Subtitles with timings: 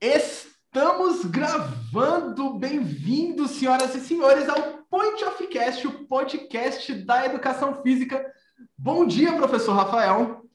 [0.00, 2.58] Estamos gravando.
[2.58, 8.30] Bem-vindos, senhoras e senhores, ao Point of Cast, o podcast da educação física.
[8.76, 10.46] Bom dia, professor Rafael.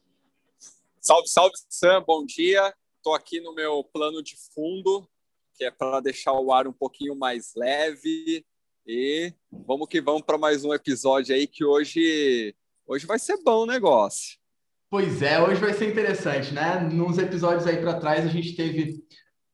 [1.00, 2.04] Salve, salve, Sam.
[2.06, 2.72] Bom dia.
[2.98, 5.08] Estou aqui no meu plano de fundo,
[5.56, 8.46] que é para deixar o ar um pouquinho mais leve.
[8.86, 12.54] E vamos que vamos para mais um episódio aí que hoje,
[12.86, 14.38] hoje vai ser bom o negócio.
[14.88, 16.78] Pois é, hoje vai ser interessante, né?
[16.78, 19.02] Nos episódios aí para trás a gente teve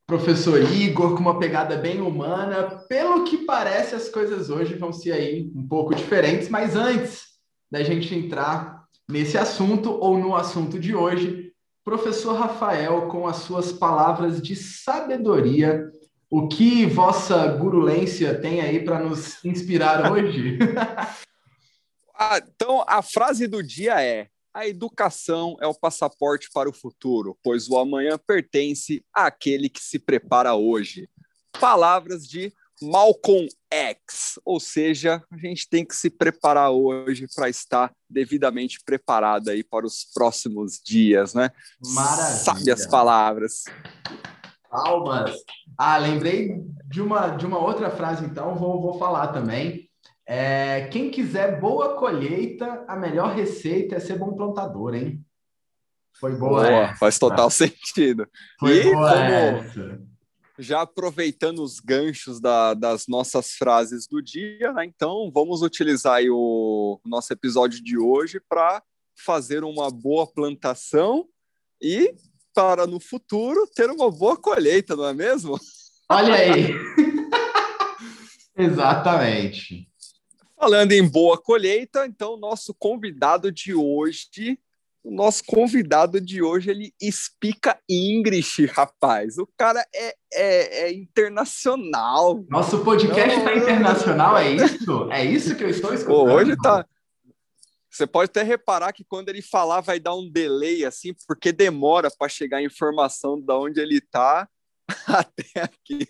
[0.08, 2.82] professor Igor com uma pegada bem humana.
[2.88, 7.24] Pelo que parece, as coisas hoje vão ser aí um pouco diferentes, mas antes
[7.70, 11.52] da gente entrar nesse assunto ou no assunto de hoje,
[11.84, 15.86] professor Rafael, com as suas palavras de sabedoria,
[16.30, 20.58] o que vossa gurulência tem aí para nos inspirar hoje?
[22.18, 27.38] ah, então, a frase do dia é: a educação é o passaporte para o futuro,
[27.42, 31.08] pois o amanhã pertence àquele que se prepara hoje.
[31.60, 37.92] Palavras de Malcolm X, ou seja, a gente tem que se preparar hoje para estar
[38.08, 41.50] devidamente preparado aí para os próximos dias, né?
[41.94, 42.38] Maravilha.
[42.38, 43.64] Sabe as palavras.
[44.70, 45.34] Palmas.
[45.76, 49.87] Ah, lembrei de uma, de uma outra frase, então vou, vou falar também.
[50.30, 55.24] É, quem quiser boa colheita, a melhor receita é ser bom plantador, hein?
[56.20, 56.68] Foi boa.
[56.68, 58.28] boa faz total sentido.
[58.60, 60.06] Foi e boa como,
[60.58, 64.84] já aproveitando os ganchos da, das nossas frases do dia, né?
[64.84, 68.82] então vamos utilizar o nosso episódio de hoje para
[69.16, 71.26] fazer uma boa plantação
[71.80, 72.14] e
[72.52, 75.58] para no futuro ter uma boa colheita, não é mesmo?
[76.10, 76.74] Olha aí.
[78.58, 79.88] Exatamente.
[80.58, 84.58] Falando em boa colheita, então nosso convidado de hoje,
[85.04, 89.38] o nosso convidado de hoje, ele explica English, rapaz.
[89.38, 92.44] O cara é, é, é internacional.
[92.48, 95.12] Nosso podcast está internacional, é isso?
[95.12, 96.32] É isso que eu estou escutando?
[96.32, 96.84] Hoje tá.
[97.88, 102.10] Você pode até reparar que quando ele falar vai dar um delay assim, porque demora
[102.10, 104.48] para chegar a informação de onde ele está
[105.06, 106.08] até aqui.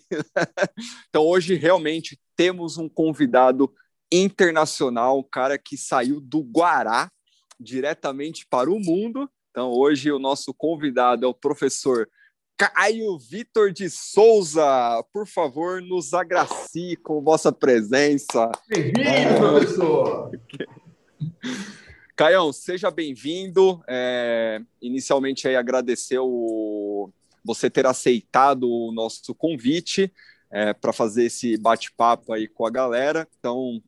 [1.07, 3.71] então hoje realmente temos um convidado
[4.11, 7.11] internacional, um cara que saiu do Guará
[7.59, 9.29] diretamente para o mundo.
[9.51, 12.09] Então, hoje o nosso convidado é o professor
[12.57, 15.03] Caio Vitor de Souza.
[15.13, 18.51] Por favor, nos agracie com vossa presença.
[18.67, 20.31] Bem-vindo, professor!
[22.15, 23.81] Caião, seja bem-vindo.
[23.87, 27.09] É, inicialmente, aí, agradecer o,
[27.45, 30.11] você ter aceitado o nosso convite
[30.51, 33.25] é, para fazer esse bate-papo aí com a galera.
[33.39, 33.81] Então,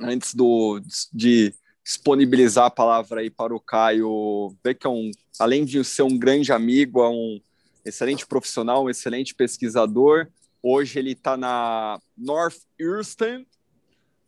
[0.00, 0.80] antes do,
[1.12, 6.02] de disponibilizar a palavra aí para o Caio, ver que é um, além de ser
[6.02, 7.40] um grande amigo, é um
[7.84, 10.28] excelente profissional, um excelente pesquisador.
[10.62, 13.46] Hoje ele está na Northeastern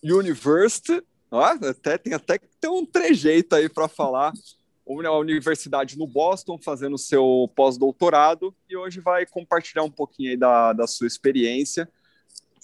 [0.03, 4.33] University, ó, até tem até que ter um trejeito aí para falar.
[4.85, 10.73] A universidade no Boston, fazendo seu pós-doutorado, e hoje vai compartilhar um pouquinho aí da,
[10.73, 11.89] da sua experiência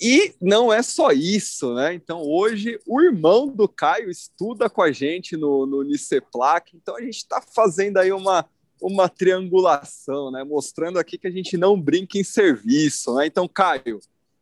[0.01, 1.93] e não é só isso, né?
[1.93, 7.01] Então, hoje, o irmão do Caio estuda com a gente no, no Niceplac, então a
[7.01, 8.47] gente está fazendo aí uma,
[8.81, 10.45] uma triangulação, né?
[10.45, 13.27] Mostrando aqui que a gente não brinca em serviço, né?
[13.27, 13.99] Então, Caio,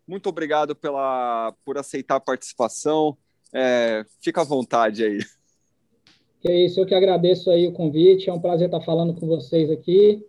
[0.06, 3.16] muito obrigado pela, por aceitar a participação.
[3.52, 5.20] É, fica à vontade aí.
[6.44, 8.28] É isso, eu que agradeço aí o convite.
[8.28, 10.24] É um prazer estar falando com vocês aqui.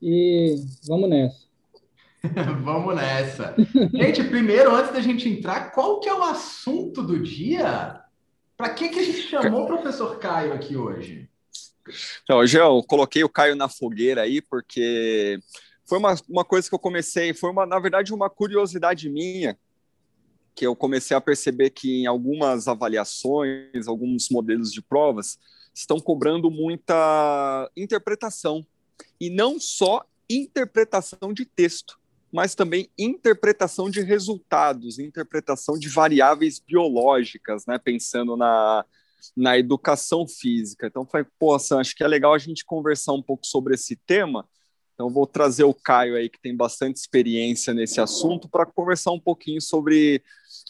[0.00, 0.56] E
[0.86, 1.51] vamos nessa.
[2.62, 3.54] Vamos nessa.
[3.92, 8.00] Gente, primeiro, antes da gente entrar, qual que é o assunto do dia?
[8.56, 11.28] Para que, que a gente chamou o professor Caio aqui hoje?
[12.22, 15.40] Então, hoje eu coloquei o Caio na fogueira aí, porque
[15.84, 19.58] foi uma, uma coisa que eu comecei, foi uma, na verdade, uma curiosidade minha,
[20.54, 25.40] que eu comecei a perceber que em algumas avaliações, alguns modelos de provas,
[25.74, 28.64] estão cobrando muita interpretação,
[29.20, 32.00] e não só interpretação de texto
[32.32, 37.78] mas também interpretação de resultados, interpretação de variáveis biológicas, né?
[37.78, 38.86] Pensando na,
[39.36, 40.86] na educação física.
[40.86, 43.96] Então, foi, pô, Sam, acho que é legal a gente conversar um pouco sobre esse
[43.96, 44.48] tema.
[44.94, 49.20] Então, vou trazer o Caio aí, que tem bastante experiência nesse assunto, para conversar um
[49.20, 50.22] pouquinho sobre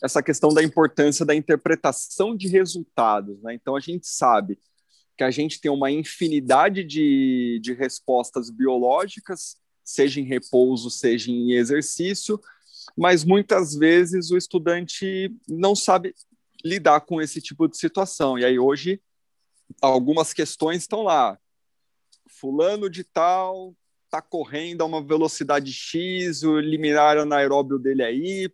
[0.03, 3.41] essa questão da importância da interpretação de resultados.
[3.41, 3.55] Né?
[3.55, 4.59] Então, a gente sabe
[5.17, 11.53] que a gente tem uma infinidade de, de respostas biológicas seja em repouso, seja em
[11.53, 12.41] exercício,
[12.97, 16.15] mas muitas vezes o estudante não sabe
[16.65, 18.39] lidar com esse tipo de situação.
[18.39, 19.01] E aí hoje
[19.81, 21.39] algumas questões estão lá.
[22.29, 23.75] Fulano de tal
[24.11, 28.51] tá correndo a uma velocidade X, o limiar anaeróbio dele é Y,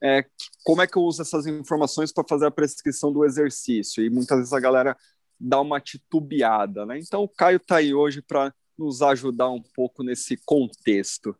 [0.00, 0.24] é,
[0.64, 4.04] como é que eu uso essas informações para fazer a prescrição do exercício?
[4.04, 4.96] E muitas vezes a galera
[5.38, 6.98] dá uma titubeada, né?
[6.98, 11.34] Então o Caio está aí hoje para nos ajudar um pouco nesse contexto.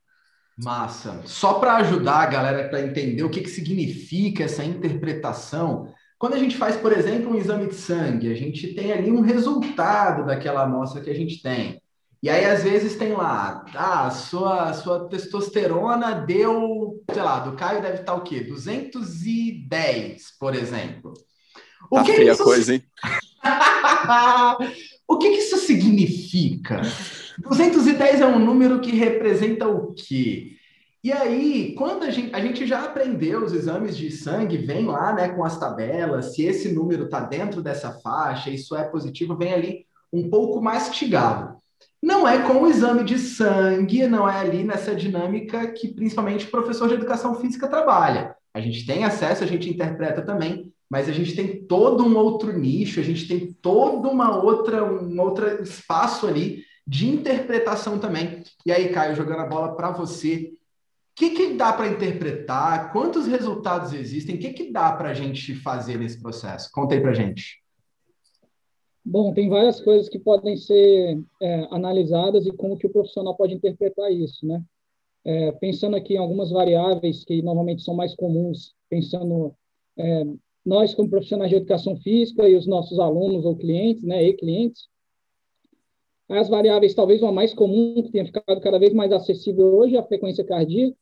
[0.57, 1.23] Massa.
[1.25, 6.39] Só para ajudar a galera para entender o que, que significa essa interpretação, quando a
[6.39, 10.63] gente faz, por exemplo, um exame de sangue, a gente tem ali um resultado daquela
[10.63, 11.81] amostra que a gente tem.
[12.23, 17.83] E aí, às vezes, tem lá, ah, sua, sua testosterona deu, sei lá, do Caio
[17.83, 18.45] deve estar o quê?
[18.45, 21.13] 210, por exemplo.
[21.91, 22.45] O tá que feia isso...
[22.45, 22.85] coisa, hein?
[25.13, 26.83] o que, que isso significa?
[27.39, 30.57] 210 é um número que representa o quê?
[31.05, 35.13] E aí, quando a gente, a gente já aprendeu os exames de sangue, vem lá
[35.13, 39.53] né, com as tabelas, se esse número está dentro dessa faixa, isso é positivo, vem
[39.53, 41.57] ali um pouco mastigado.
[42.01, 46.51] Não é com o exame de sangue, não é ali nessa dinâmica que principalmente o
[46.51, 48.37] professor de educação física trabalha.
[48.55, 52.53] A gente tem acesso, a gente interpreta também, mas a gente tem todo um outro
[52.53, 58.43] nicho, a gente tem todo uma outra, um outro espaço ali de interpretação também.
[58.67, 62.93] E aí, Caio, jogando a bola para você, o que, que dá para interpretar?
[62.93, 64.37] Quantos resultados existem?
[64.37, 66.69] O que, que dá para a gente fazer nesse processo?
[66.71, 67.63] Conta aí para gente.
[69.03, 73.55] Bom, tem várias coisas que podem ser é, analisadas e como que o profissional pode
[73.55, 74.63] interpretar isso, né?
[75.25, 79.55] É, pensando aqui em algumas variáveis que normalmente são mais comuns, pensando
[79.97, 80.25] é,
[80.65, 84.89] nós como profissionais de educação física e os nossos alunos ou clientes, né, e clientes,
[86.29, 89.99] as variáveis talvez uma mais comum que tenha ficado cada vez mais acessível hoje é
[89.99, 90.97] a frequência cardíaca,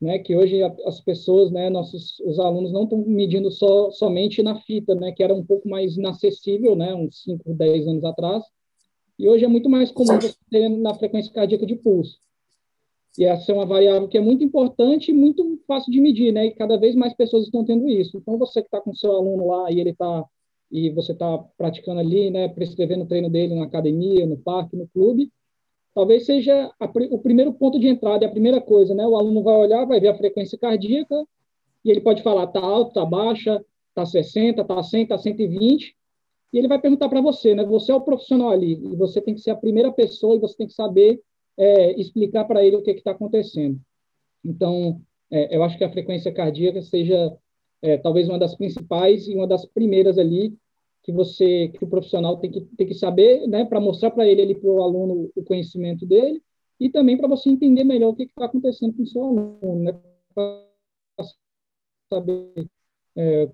[0.00, 4.58] né, que hoje as pessoas, né, nossos os alunos não estão medindo só somente na
[4.62, 8.42] fita, né, que era um pouco mais inacessível, né, uns 5, 10 anos atrás.
[9.18, 12.18] E hoje é muito mais comum você ter na frequência cardíaca de pulso.
[13.18, 16.46] E essa é uma variável que é muito importante e muito fácil de medir, né?
[16.46, 18.16] E cada vez mais pessoas estão tendo isso.
[18.18, 20.24] Então você que está com seu aluno lá e ele está
[20.70, 24.86] e você está praticando ali, né, prescrevendo o treino dele na academia, no parque, no
[24.86, 25.32] clube,
[25.92, 29.06] talvez seja a, o primeiro ponto de entrada, é a primeira coisa, né?
[29.06, 31.26] O aluno vai olhar, vai ver a frequência cardíaca
[31.84, 33.64] e ele pode falar tá alto, tá baixa,
[33.94, 35.96] tá 60, tá 100, tá 120,
[36.52, 37.64] e ele vai perguntar para você, né?
[37.64, 40.56] Você é o profissional ali, e você tem que ser a primeira pessoa e você
[40.56, 41.20] tem que saber
[41.60, 43.78] é, explicar para ele o que está acontecendo.
[44.42, 47.36] Então, é, eu acho que a frequência cardíaca seja
[47.82, 50.56] é, talvez uma das principais e uma das primeiras ali
[51.02, 54.54] que você, que o profissional tem que, tem que saber, né, para mostrar para ele,
[54.54, 56.42] para o aluno, o conhecimento dele,
[56.78, 60.00] e também para você entender melhor o que está acontecendo com o seu aluno, né,
[60.34, 60.64] para
[62.10, 62.66] saber
[63.16, 63.50] é,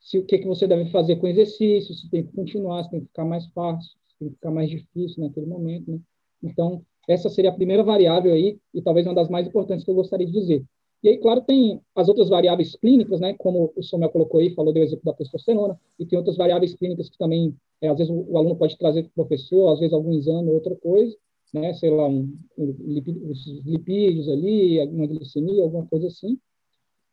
[0.00, 2.90] se o que, que você deve fazer com o exercício, se tem que continuar, se
[2.90, 6.00] tem que ficar mais fácil, se tem que ficar mais difícil naquele momento, né?
[6.42, 9.94] Então, essa seria a primeira variável aí, e talvez uma das mais importantes que eu
[9.94, 10.64] gostaria de dizer.
[11.02, 14.72] E aí, claro, tem as outras variáveis clínicas, né, como o Samuel colocou aí, falou
[14.72, 18.24] do exemplo da testosterona, e tem outras variáveis clínicas que também, é, às vezes, o,
[18.30, 21.16] o, aluno pode trazer para o professor, às vezes, algum exame, outra coisa,
[21.52, 26.38] né, sei lá, um, um os lipídios ali, alguma glicemia, alguma coisa assim.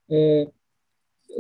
[0.07, 0.47] É,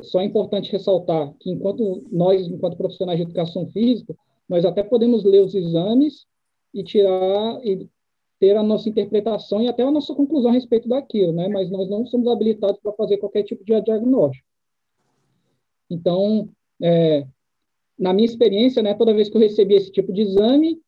[0.01, 4.15] só é importante ressaltar que, enquanto nós, enquanto profissionais de educação física,
[4.47, 6.25] nós até podemos ler os exames
[6.73, 7.87] e tirar e
[8.39, 11.47] ter a nossa interpretação e até a nossa conclusão a respeito daquilo, né?
[11.47, 14.47] Mas nós não somos habilitados para fazer qualquer tipo de diagnóstico.
[15.89, 16.49] Então,
[16.81, 17.25] é,
[17.97, 20.79] na minha experiência, né, toda vez que eu recebi esse tipo de exame,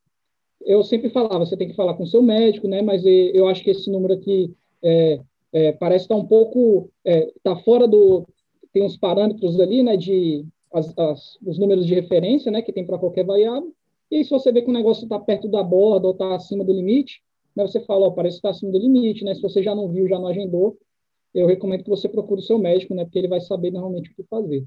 [0.64, 2.80] eu sempre falava, você tem que falar com seu médico, né?
[2.80, 5.20] Mas eu acho que esse número aqui é,
[5.52, 8.26] é, parece estar um pouco, está é, fora do,
[8.72, 12.86] tem uns parâmetros ali, né, de as, as, os números de referência, né, que tem
[12.86, 13.74] para qualquer variável.
[14.10, 16.64] E aí, se você vê que o negócio está perto da borda ou está acima
[16.64, 17.22] do limite,
[17.56, 19.34] né, você fala, ó, parece que está acima do limite, né?
[19.34, 20.78] Se você já não viu, já não agendou,
[21.34, 23.04] eu recomendo que você procure o seu médico, né?
[23.04, 24.64] Porque ele vai saber normalmente o que fazer.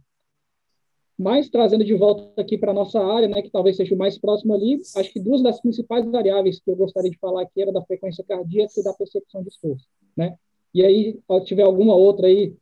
[1.18, 4.18] Mas, trazendo de volta aqui para a nossa área, né, que talvez seja o mais
[4.18, 7.72] próximo ali, acho que duas das principais variáveis que eu gostaria de falar aqui era
[7.72, 10.36] da frequência cardíaca e da percepção de esforço, né?
[10.74, 12.54] E aí, se tiver alguma outra aí,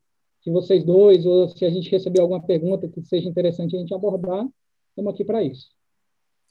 [0.42, 3.94] que vocês dois, ou se a gente receber alguma pergunta que seja interessante a gente
[3.94, 4.46] abordar,
[4.90, 5.70] estamos aqui para isso.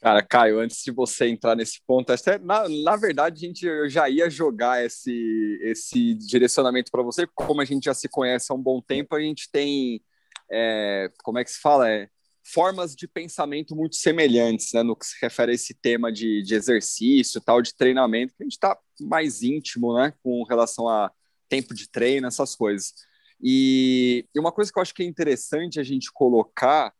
[0.03, 3.65] Cara, Caio, antes de você entrar nesse ponto, essa, é, na, na verdade, a gente
[3.65, 8.51] eu já ia jogar esse, esse direcionamento para você, como a gente já se conhece
[8.51, 10.03] há um bom tempo, a gente tem,
[10.51, 11.89] é, como é que se fala?
[11.89, 12.09] É,
[12.43, 16.53] formas de pensamento muito semelhantes, né, no que se refere a esse tema de, de
[16.53, 21.13] exercício, tal, de treinamento, que a gente está mais íntimo, né, com relação a
[21.47, 22.93] tempo de treino, essas coisas.
[23.41, 26.93] E, e uma coisa que eu acho que é interessante a gente colocar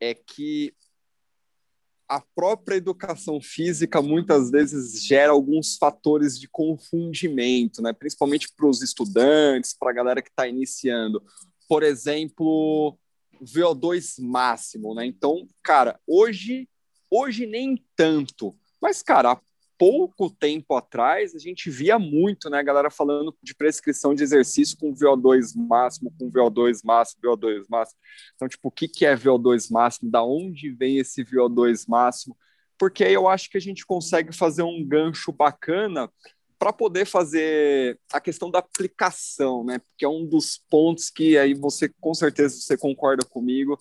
[0.00, 0.74] é que
[2.14, 7.92] a própria educação física muitas vezes gera alguns fatores de confundimento, né?
[7.92, 11.20] principalmente para os estudantes, para a galera que está iniciando.
[11.68, 12.96] Por exemplo,
[13.42, 15.04] VO2 máximo, né?
[15.06, 16.68] Então, cara, hoje,
[17.10, 19.40] hoje nem tanto, mas, cara,
[19.78, 24.94] pouco tempo atrás a gente via muito, né, galera falando de prescrição de exercício com
[24.94, 27.98] VO2 máximo, com VO2 máximo, VO2 máximo.
[28.34, 30.10] Então, tipo, o que, que é VO2 máximo?
[30.10, 32.36] Da onde vem esse VO2 máximo?
[32.78, 36.10] Porque aí eu acho que a gente consegue fazer um gancho bacana
[36.58, 39.78] para poder fazer a questão da aplicação, né?
[39.78, 43.78] Porque é um dos pontos que aí você com certeza você concorda comigo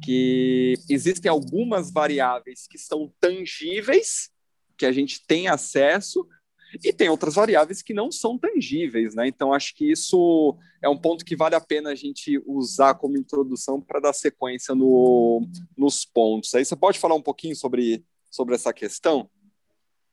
[0.00, 4.30] que existem algumas variáveis que são tangíveis,
[4.82, 6.26] que a gente tem acesso,
[6.84, 9.28] e tem outras variáveis que não são tangíveis, né?
[9.28, 13.16] Então acho que isso é um ponto que vale a pena a gente usar como
[13.16, 15.46] introdução para dar sequência no,
[15.78, 16.52] nos pontos.
[16.54, 19.30] Aí você pode falar um pouquinho sobre, sobre essa questão?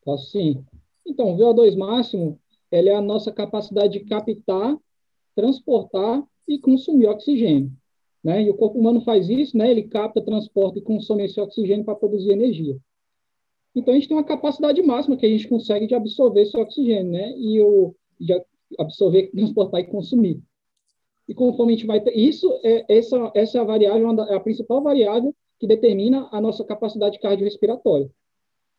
[0.04, 0.64] Posso sim.
[1.04, 2.40] Então, o VO2 máximo
[2.72, 4.78] é a nossa capacidade de captar,
[5.36, 7.72] transportar e consumir oxigênio.
[8.24, 8.44] Né?
[8.44, 9.72] E o corpo humano faz isso, né?
[9.72, 12.78] ele capta, transporta e consome esse oxigênio para produzir energia.
[13.76, 17.12] Então, a gente tem uma capacidade máxima que a gente consegue de absorver esse oxigênio,
[17.12, 17.34] né?
[17.38, 18.34] E o, de
[18.78, 20.42] absorver, transportar e consumir.
[21.28, 22.04] E conforme a gente vai.
[22.14, 26.64] Isso, é, essa, essa é a variável, é a principal variável que determina a nossa
[26.64, 28.10] capacidade cardiorrespiratória,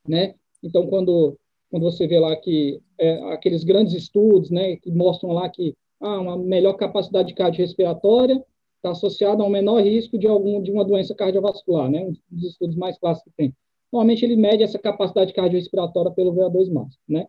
[0.08, 0.34] né?
[0.62, 1.38] Então, quando
[1.70, 6.20] quando você vê lá que é, aqueles grandes estudos, né, que mostram lá que ah,
[6.20, 8.44] uma melhor capacidade cardiorrespiratória
[8.76, 12.50] está associada a um menor risco de algum de uma doença cardiovascular, né, um dos
[12.50, 13.54] estudos mais clássicos que tem.
[13.92, 17.26] Normalmente ele mede essa capacidade cardiorrespiratória pelo VO2 máximo, né?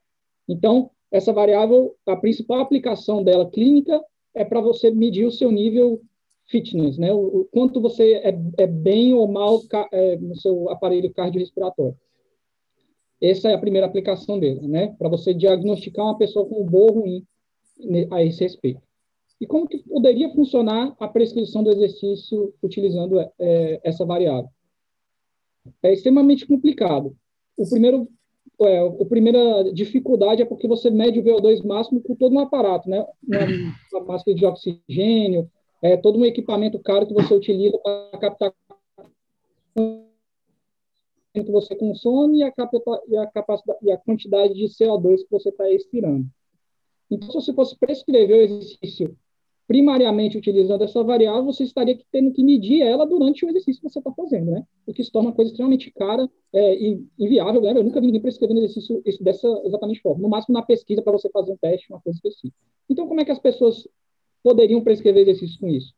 [0.48, 4.02] Então, essa variável, a principal aplicação dela clínica
[4.34, 6.02] é para você medir o seu nível
[6.46, 7.12] fitness, né?
[7.14, 11.98] O, o quanto você é, é, bem ou mal é, no seu aparelho cardiorrespiratório.
[13.22, 14.96] Essa é a primeira aplicação dele, né?
[14.98, 17.26] Para você diagnosticar uma pessoa com boa ou ruim
[18.12, 18.82] a esse respeito.
[19.40, 24.50] E como que poderia funcionar a prescrição do exercício utilizando é, essa variável?
[25.84, 27.16] É extremamente complicado.
[27.58, 28.08] O primeiro,
[28.62, 32.90] é, a primeira dificuldade é porque você mede o VO2 máximo com todo um aparato,
[32.90, 33.06] né?
[33.92, 35.50] Uma, máscara de oxigênio,
[35.82, 38.54] é, todo um equipamento caro que você utiliza para captar
[41.34, 42.54] que você consome e a,
[43.08, 46.26] e a, capacidade, e a quantidade de CO2 que você está expirando.
[47.10, 49.18] Então, se você fosse prescrever o exercício
[49.72, 54.00] primariamente utilizando essa variável, você estaria tendo que medir ela durante o exercício que você
[54.00, 54.66] está fazendo, né?
[54.86, 57.72] O que se torna uma coisa extremamente cara é, e inviável, né?
[57.72, 60.24] Eu nunca vi ninguém prescrevendo exercício dessa exatamente forma.
[60.24, 62.58] No máximo na pesquisa para você fazer um teste, uma coisa específica.
[62.90, 63.88] Então, como é que as pessoas
[64.44, 65.94] poderiam prescrever exercícios com isso?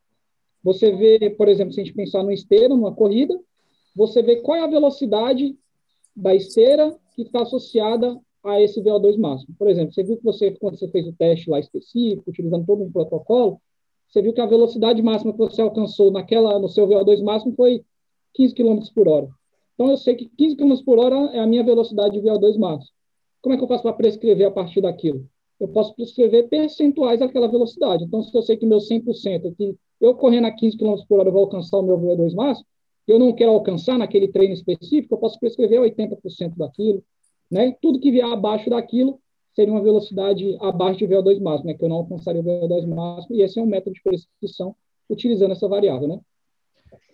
[0.64, 3.36] Você vê, por exemplo, se a gente pensar no esteiro, numa corrida,
[3.96, 5.58] você vê qual é a velocidade
[6.16, 9.56] da esteira que está associada a esse VO2 máximo.
[9.58, 12.84] Por exemplo, você viu que você, quando você fez o teste lá específico, utilizando todo
[12.84, 13.60] um protocolo,
[14.14, 17.84] você viu que a velocidade máxima que você alcançou naquela, no seu VO2 máximo foi
[18.36, 19.28] 15 km por hora.
[19.74, 22.94] Então, eu sei que 15 km por hora é a minha velocidade de VO2 máximo.
[23.42, 25.28] Como é que eu faço para prescrever a partir daquilo?
[25.60, 28.04] Eu posso prescrever percentuais daquela velocidade.
[28.04, 31.30] Então, se eu sei que meu 100%, que eu correndo a 15 km por hora
[31.30, 32.68] eu vou alcançar o meu VO2 máximo,
[33.08, 37.04] eu não quero alcançar naquele treino específico, eu posso prescrever 80% daquilo,
[37.50, 37.76] né?
[37.82, 39.20] Tudo que vier abaixo daquilo
[39.56, 41.74] seria uma velocidade abaixo de VO2 máximo, né?
[41.74, 44.76] Que eu não alcançaria o VO2 máximo, e esse é um método de prescrição
[45.10, 46.20] utilizando essa variável, né?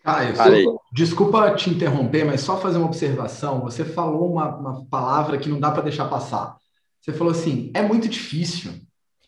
[0.03, 3.61] Caio, desculpa te interromper, mas só fazer uma observação.
[3.61, 6.57] Você falou uma, uma palavra que não dá para deixar passar.
[7.01, 8.71] Você falou assim, é muito difícil.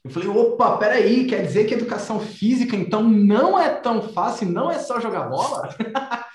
[0.03, 4.71] Eu falei, opa, peraí, quer dizer que educação física, então, não é tão fácil, não
[4.71, 5.69] é só jogar bola?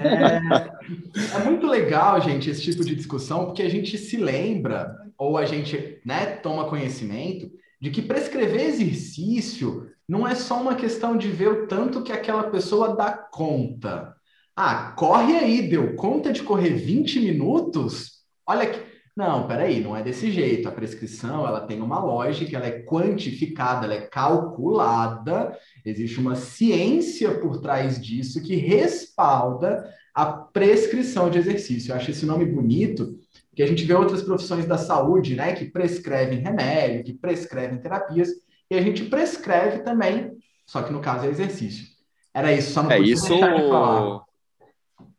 [0.00, 5.38] É, é, muito legal, gente, esse tipo de discussão, porque a gente se lembra, ou
[5.38, 7.50] a gente né, toma conhecimento,
[7.80, 12.44] de que prescrever exercício não é só uma questão de ver o tanto que aquela
[12.44, 14.14] pessoa dá conta.
[14.54, 18.22] Ah, corre aí, deu conta de correr 20 minutos?
[18.46, 20.68] Olha que não, peraí, não é desse jeito.
[20.68, 27.38] A prescrição ela tem uma lógica, ela é quantificada, ela é calculada, existe uma ciência
[27.38, 31.92] por trás disso que respalda a prescrição de exercício.
[31.92, 33.18] Eu acho esse nome bonito,
[33.52, 38.30] porque a gente vê outras profissões da saúde, né, que prescrevem remédio, que prescrevem terapias,
[38.70, 41.86] e a gente prescreve também, só que no caso é exercício.
[42.32, 43.26] Era isso, só não é isso...
[43.26, 44.24] de falar.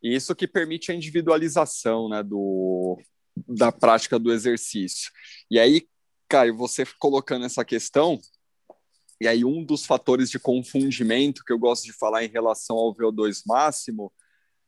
[0.02, 3.00] Isso que permite a individualização né, do,
[3.48, 5.12] da prática do exercício.
[5.50, 5.88] E aí,
[6.28, 8.20] Caio, você colocando essa questão,
[9.22, 12.96] e aí um dos fatores de confundimento que eu gosto de falar em relação ao
[12.96, 14.12] VO2 máximo,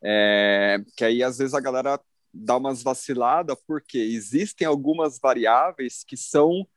[0.04, 2.00] é que aí às vezes a galera
[2.36, 6.68] dar umas vaciladas, porque existem algumas variáveis que são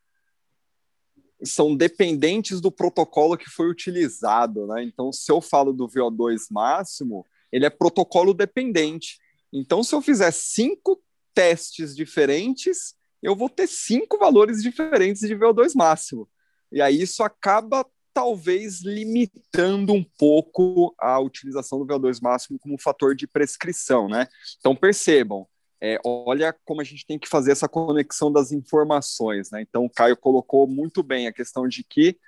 [1.44, 4.82] são dependentes do protocolo que foi utilizado, né?
[4.82, 9.20] Então, se eu falo do VO2 máximo, ele é protocolo dependente.
[9.52, 11.00] Então, se eu fizer cinco
[11.32, 16.28] testes diferentes, eu vou ter cinco valores diferentes de VO2 máximo.
[16.72, 17.86] E aí isso acaba
[18.18, 24.26] talvez limitando um pouco a utilização do VO2 máximo como fator de prescrição, né?
[24.58, 25.46] Então percebam,
[25.80, 29.62] é, olha como a gente tem que fazer essa conexão das informações, né?
[29.62, 32.18] Então o Caio colocou muito bem a questão de que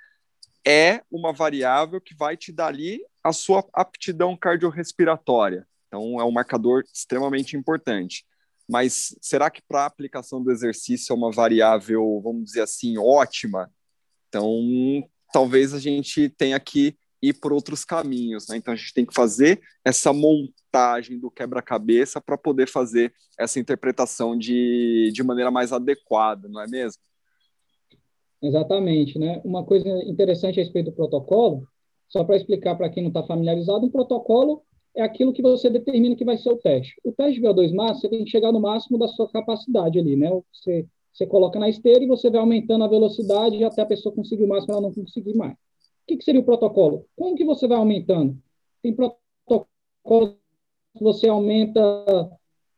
[0.65, 5.67] é uma variável que vai te dar ali a sua aptidão cardiorrespiratória.
[5.89, 8.25] Então é um marcador extremamente importante.
[8.65, 13.69] Mas será que para a aplicação do exercício é uma variável, vamos dizer assim, ótima?
[14.29, 18.57] Então talvez a gente tenha que ir por outros caminhos, né?
[18.57, 24.37] Então a gente tem que fazer essa montagem do quebra-cabeça para poder fazer essa interpretação
[24.37, 27.01] de, de maneira mais adequada, não é mesmo?
[28.41, 29.39] Exatamente, né?
[29.45, 31.67] Uma coisa interessante a respeito do protocolo,
[32.09, 34.63] só para explicar para quem não está familiarizado, um protocolo
[34.95, 36.93] é aquilo que você determina que vai ser o teste.
[37.05, 40.15] O teste de VO2 máximo, você tem que chegar no máximo da sua capacidade ali,
[40.15, 40.29] né?
[40.51, 44.43] Você você coloca na esteira e você vai aumentando a velocidade até a pessoa conseguir
[44.43, 45.53] o máximo, ela não conseguir mais.
[45.53, 45.57] O
[46.07, 47.05] que, que seria o protocolo?
[47.15, 48.37] Como que você vai aumentando?
[48.81, 50.37] Tem protocolo
[50.97, 51.81] que você aumenta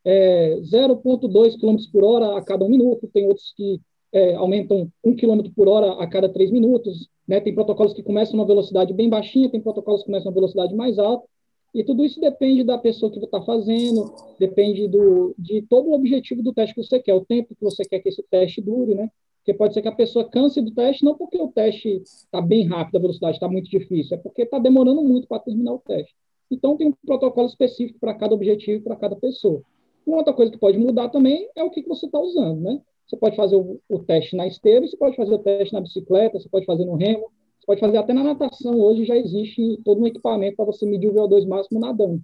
[0.05, 3.79] é, 0,2 km por hora a cada um minuto, tem outros que
[4.11, 7.39] é, aumentam 1 km por hora a cada 3 minutos, né?
[7.39, 10.99] tem protocolos que começam numa velocidade bem baixinha, tem protocolos que começam numa velocidade mais
[10.99, 11.27] alta,
[11.73, 16.43] e tudo isso depende da pessoa que está fazendo, depende do, de todo o objetivo
[16.43, 19.09] do teste que você quer, o tempo que você quer que esse teste dure, né?
[19.37, 22.65] Porque pode ser que a pessoa canse do teste, não porque o teste está bem
[22.65, 26.15] rápido, a velocidade está muito difícil, é porque está demorando muito para terminar o teste.
[26.49, 29.61] Então, tem um protocolo específico para cada objetivo, para cada pessoa.
[30.05, 32.81] Uma outra coisa que pode mudar também é o que, que você está usando, né?
[33.07, 36.39] Você pode fazer o, o, teste na esteira, você pode fazer o teste na bicicleta,
[36.39, 37.31] você pode fazer no remo,
[37.63, 41.09] você pode fazer até na natação, hoje já existe todo um equipamento para você medir
[41.09, 42.21] o VO2 máximo nadando.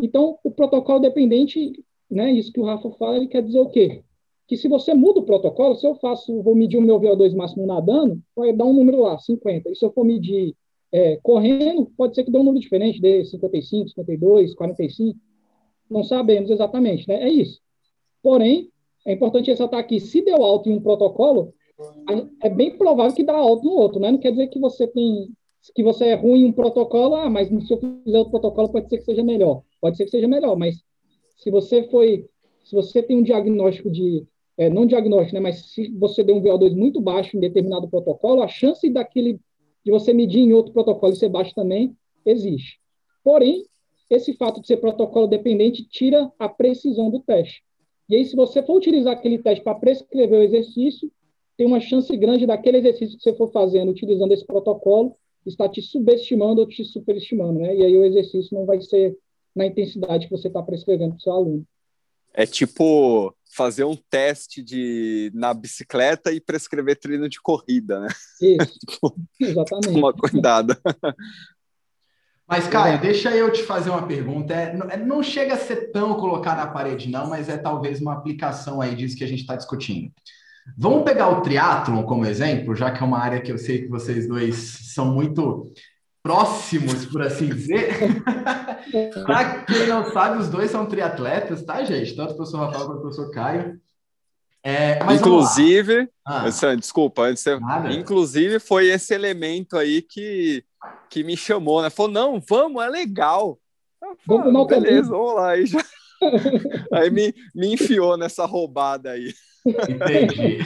[0.00, 4.02] Então, o protocolo dependente, né, isso que o Rafa fala, ele quer dizer o quê?
[4.48, 7.66] Que se você muda o protocolo, se eu faço, vou medir o meu VO2 máximo
[7.66, 9.70] nadando, vai dar um número lá, 50.
[9.70, 10.54] E se eu for medir
[10.90, 15.18] é, correndo, pode ser que dê um número diferente, dê 55, 52, 45.
[15.90, 17.22] Não sabemos exatamente, né?
[17.24, 17.60] É isso.
[18.22, 18.70] Porém,
[19.04, 21.52] é importante ressaltar aqui, se deu alto em um protocolo,
[22.42, 24.10] é bem provável que dá alto no outro, né?
[24.10, 25.28] Não quer dizer que você tem
[25.74, 28.88] que você é ruim em um protocolo, ah, mas se eu fizer outro protocolo pode
[28.88, 29.62] ser que seja melhor.
[29.80, 30.82] Pode ser que seja melhor, mas
[31.36, 32.26] se você foi,
[32.64, 34.24] se você tem um diagnóstico de,
[34.56, 38.42] é, não diagnóstico, né, mas se você deu um VO2 muito baixo em determinado protocolo,
[38.42, 39.40] a chance daquele
[39.84, 42.80] de você medir em outro protocolo e ser baixo também existe.
[43.22, 43.64] Porém,
[44.10, 47.62] esse fato de ser protocolo dependente tira a precisão do teste.
[48.08, 51.10] E aí, se você for utilizar aquele teste para prescrever o exercício,
[51.56, 55.16] tem uma chance grande daquele exercício que você for fazendo utilizando esse protocolo
[55.46, 57.74] estar te subestimando ou te superestimando, né?
[57.74, 59.16] E aí o exercício não vai ser
[59.54, 61.66] na intensidade que você está prescrevendo para o seu aluno.
[62.34, 68.08] É tipo fazer um teste de na bicicleta e prescrever treino de corrida, né?
[68.42, 69.92] Isso, tipo, exatamente.
[69.94, 70.76] Toma cuidado.
[72.46, 74.54] Mas, Caio, deixa eu te fazer uma pergunta.
[74.54, 78.12] É, é, não chega a ser tão colocar na parede, não, mas é talvez uma
[78.12, 80.12] aplicação aí disso que a gente está discutindo.
[80.76, 83.88] Vamos pegar o triatlon como exemplo, já que é uma área que eu sei que
[83.88, 84.56] vocês dois
[84.94, 85.72] são muito
[86.22, 88.22] próximos, por assim dizer.
[89.24, 92.16] Para quem não sabe, os dois são triatletas, tá, gente?
[92.16, 93.80] Tanto o professor Rafael quanto o professor Caio.
[94.68, 96.44] É, inclusive, ah,
[96.76, 97.56] desculpa, antes você,
[97.96, 100.64] inclusive foi esse elemento aí que,
[101.08, 101.88] que me chamou, né?
[101.88, 103.60] Falou, não, vamos, é legal.
[104.00, 105.50] Falei, vamos, beleza, vamos lá.
[105.50, 105.78] Aí, já...
[106.92, 109.32] aí me, me enfiou nessa roubada aí.
[109.66, 110.58] Entendi.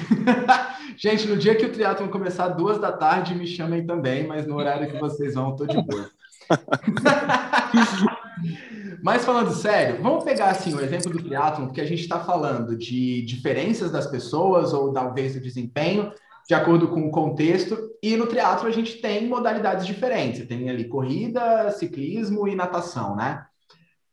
[0.96, 4.56] Gente, no dia que o triatlon começar duas da tarde, me chamem também, mas no
[4.56, 6.10] horário que vocês vão, tô de boa.
[9.02, 12.76] mas falando sério, vamos pegar assim o exemplo do triatlon, porque a gente está falando
[12.76, 16.12] de diferenças das pessoas ou talvez do desempenho
[16.46, 17.78] de acordo com o contexto.
[18.02, 20.46] E no triatlo a gente tem modalidades diferentes.
[20.46, 23.46] Tem ali corrida, ciclismo e natação, né?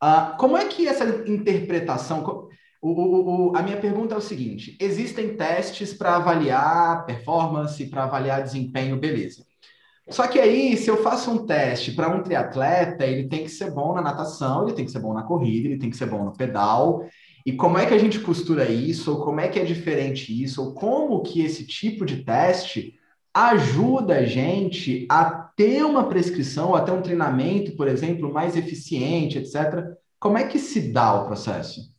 [0.02, 2.47] Uh, como é que essa interpretação
[2.80, 8.04] o, o, o, a minha pergunta é o seguinte: existem testes para avaliar performance, para
[8.04, 9.44] avaliar desempenho, beleza.
[10.08, 13.70] Só que aí, se eu faço um teste para um triatleta, ele tem que ser
[13.70, 16.24] bom na natação, ele tem que ser bom na corrida, ele tem que ser bom
[16.24, 17.04] no pedal.
[17.44, 19.12] E como é que a gente costura isso?
[19.12, 20.62] Ou como é que é diferente isso?
[20.64, 22.94] Ou como que esse tipo de teste
[23.34, 29.94] ajuda a gente a ter uma prescrição, até um treinamento, por exemplo, mais eficiente, etc.
[30.18, 31.97] Como é que se dá o processo?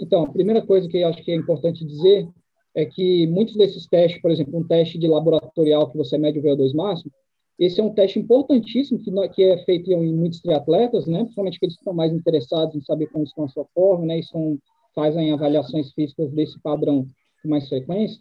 [0.00, 2.28] Então, a primeira coisa que eu acho que é importante dizer
[2.74, 6.42] é que muitos desses testes, por exemplo, um teste de laboratorial que você mede o
[6.42, 7.12] VO2 máximo,
[7.58, 11.18] esse é um teste importantíssimo que, que é feito em muitos triatletas, né?
[11.20, 14.20] Principalmente aqueles que estão mais interessados em saber como estão a sua forma, né?
[14.20, 14.58] E são,
[14.94, 17.06] fazem avaliações físicas desse padrão
[17.42, 18.18] com mais frequência.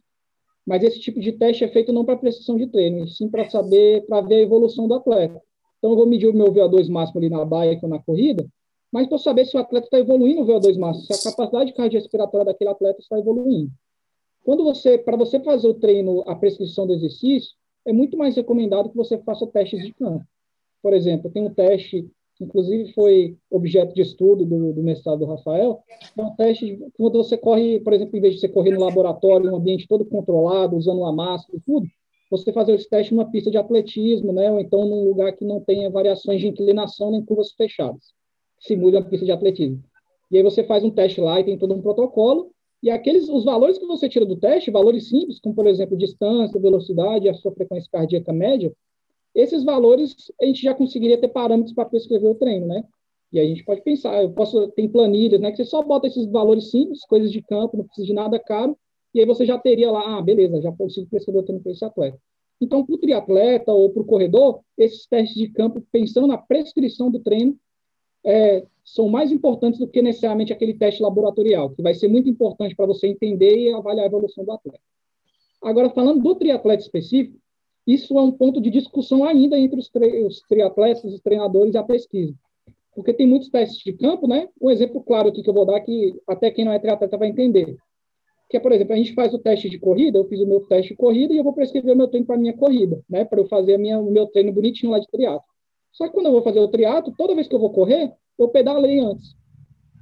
[0.66, 4.06] Mas esse tipo de teste é feito não para precisão de treino, sim para saber,
[4.08, 5.42] para ver a evolução do atleta.
[5.78, 8.46] Então, eu vou medir o meu VO2 máximo ali na baia ou na corrida,
[8.92, 12.46] mas para saber se o atleta está evoluindo o VO2 máximo, se a capacidade cardiorrespiratória
[12.46, 13.72] daquele atleta está evoluindo.
[14.44, 17.52] Quando você, para você fazer o treino, a prescrição do exercício,
[17.86, 20.26] é muito mais recomendado que você faça testes de campo.
[20.82, 25.84] Por exemplo, tem um teste, inclusive foi objeto de estudo do, do mestrado do Rafael,
[26.18, 29.52] é um teste quando você corre, por exemplo, em vez de você correr no laboratório,
[29.52, 31.88] um ambiente todo controlado, usando uma máscara e tudo,
[32.30, 35.60] você fazer esse teste numa pista de atletismo, né, ou então num lugar que não
[35.60, 38.14] tenha variações de inclinação nem curvas fechadas,
[38.60, 39.84] simule uma pista de atletismo.
[40.32, 43.44] E aí você faz um teste lá e tem todo um protocolo, e aqueles, os
[43.44, 47.52] valores que você tira do teste, valores simples, como por exemplo distância, velocidade, a sua
[47.52, 48.72] frequência cardíaca média,
[49.36, 52.84] esses valores a gente já conseguiria ter parâmetros para prescrever o treino, né?
[53.32, 55.52] E a gente pode pensar, eu posso tem planilhas, né?
[55.52, 58.78] Que você só bota esses valores simples, coisas de campo, não precisa de nada caro,
[59.14, 61.84] e aí você já teria lá, ah, beleza, já consigo prescrever o treino para esse
[61.84, 62.18] atleta.
[62.62, 67.10] Então, para o triatleta ou para o corredor, esses testes de campo, pensando na prescrição
[67.10, 67.58] do treino,
[68.26, 72.76] é, são mais importantes do que necessariamente aquele teste laboratorial, que vai ser muito importante
[72.76, 74.80] para você entender e avaliar a evolução do atleta.
[75.62, 77.38] Agora, falando do triatleta específico,
[77.86, 81.78] isso é um ponto de discussão ainda entre os, tri os triatletas, os treinadores e
[81.78, 82.34] a pesquisa.
[82.96, 84.48] Porque tem muitos testes de campo, né?
[84.62, 87.30] Um exemplo claro aqui que eu vou dar, que até quem não é triatleta vai
[87.30, 87.78] entender.
[88.50, 90.62] Que é, por exemplo, a gente faz o teste de corrida, eu fiz o meu
[90.62, 93.24] teste de corrida e eu vou prescrever o meu treino para a minha corrida, né?
[93.24, 95.44] Para eu fazer minha, o meu treino bonitinho lá de triatlo.
[95.92, 98.48] Só que quando eu vou fazer o triatlo, toda vez que eu vou correr, eu
[98.50, 99.36] pedalei antes.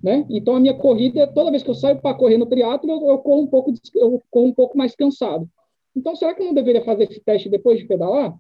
[0.04, 0.26] Né?
[0.30, 3.18] Então a minha corrida, toda vez que eu saio para correr no triatlo, eu, eu,
[3.18, 5.50] corro um pouco, eu corro um pouco mais cansado.
[5.96, 8.38] Então será que eu não deveria fazer esse teste depois de pedalar?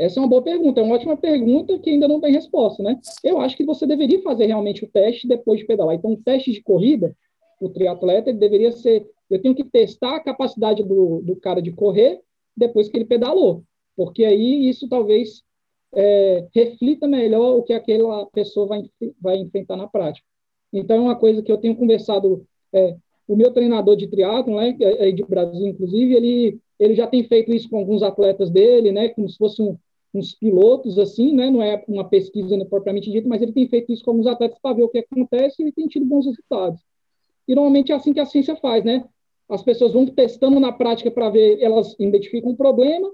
[0.00, 2.98] Essa é uma boa pergunta, é uma ótima pergunta que ainda não tem resposta, né?
[3.22, 5.94] Eu acho que você deveria fazer realmente o teste depois de pedalar.
[5.94, 7.14] Então, o teste de corrida,
[7.60, 9.06] o triatleta, ele deveria ser.
[9.28, 12.18] Eu tenho que testar a capacidade do, do cara de correr
[12.56, 13.62] depois que ele pedalou,
[13.94, 15.42] porque aí isso talvez
[15.94, 18.82] é, reflita melhor o que aquela pessoa vai,
[19.20, 20.26] vai enfrentar na prática.
[20.72, 24.76] Então, é uma coisa que eu tenho conversado, é, o meu treinador de triatlon, né,
[24.80, 28.92] é, é de Brasil, inclusive, ele, ele já tem feito isso com alguns atletas dele,
[28.92, 29.78] né, como se fossem um,
[30.14, 33.92] uns pilotos, assim, né, não é uma pesquisa né, propriamente dita, mas ele tem feito
[33.92, 36.80] isso com alguns atletas para ver o que acontece e tem tido bons resultados.
[37.46, 39.04] E, normalmente, é assim que a ciência faz, né?
[39.48, 43.10] As pessoas vão testando na prática para ver, elas identificam um problema,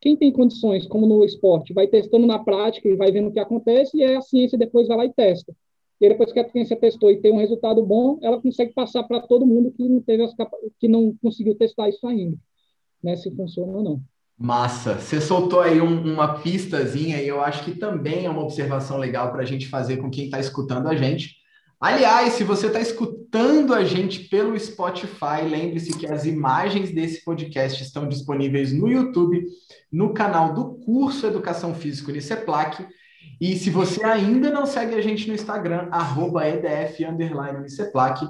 [0.00, 3.40] quem tem condições, como no esporte, vai testando na prática e vai vendo o que
[3.40, 5.54] acontece, e a ciência depois vai lá e testa.
[6.00, 9.20] E depois que a ciência testou e tem um resultado bom, ela consegue passar para
[9.20, 10.32] todo mundo que não teve as
[10.78, 12.36] que não conseguiu testar isso ainda,
[13.02, 14.00] né, se funciona ou não.
[14.38, 14.94] Massa.
[14.94, 19.32] Você soltou aí um, uma pistazinha e eu acho que também é uma observação legal
[19.32, 21.37] para a gente fazer com quem está escutando a gente.
[21.80, 27.80] Aliás, se você está escutando a gente pelo Spotify, lembre-se que as imagens desse podcast
[27.84, 29.44] estão disponíveis no YouTube,
[29.92, 32.84] no canal do curso Educação Física Uniceplac.
[33.40, 38.26] E se você ainda não segue a gente no Instagram, arroba edf, Uniceplac,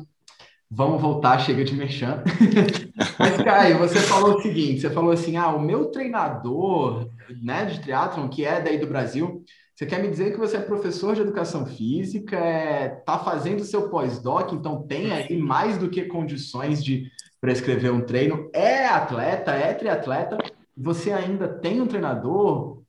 [0.70, 2.22] vamos voltar, chega de merchan.
[3.18, 7.08] Mas, Caio, você falou o seguinte, você falou assim, ah, o meu treinador
[7.42, 9.42] né, de triatlon, que é daí do Brasil,
[9.78, 13.62] você quer me dizer que você é professor de educação física, está é, tá fazendo
[13.62, 17.08] seu pós-doc, então tem aí mais do que condições de
[17.40, 20.36] prescrever um treino, é atleta, é triatleta,
[20.76, 22.82] você ainda tem um treinador?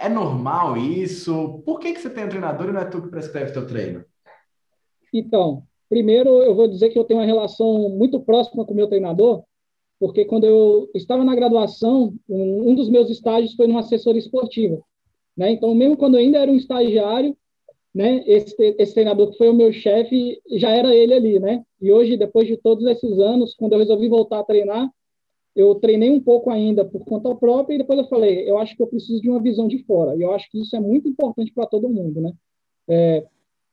[0.00, 1.60] É normal isso?
[1.66, 4.04] Por que, que você tem um treinador e não é tu que prescreve teu treino?
[5.12, 8.86] Então, primeiro eu vou dizer que eu tenho uma relação muito próxima com o meu
[8.86, 9.42] treinador,
[9.98, 14.80] porque quando eu estava na graduação, um, um dos meus estágios foi numa assessoria esportiva.
[15.38, 15.52] Né?
[15.52, 17.36] Então, mesmo quando eu ainda era um estagiário,
[17.94, 21.64] né, esse, esse treinador que foi o meu chefe, já era ele ali, né?
[21.80, 24.90] E hoje, depois de todos esses anos, quando eu resolvi voltar a treinar,
[25.54, 28.82] eu treinei um pouco ainda por conta própria e depois eu falei, eu acho que
[28.82, 30.16] eu preciso de uma visão de fora.
[30.16, 32.32] E eu acho que isso é muito importante para todo mundo, né?
[32.88, 33.26] É,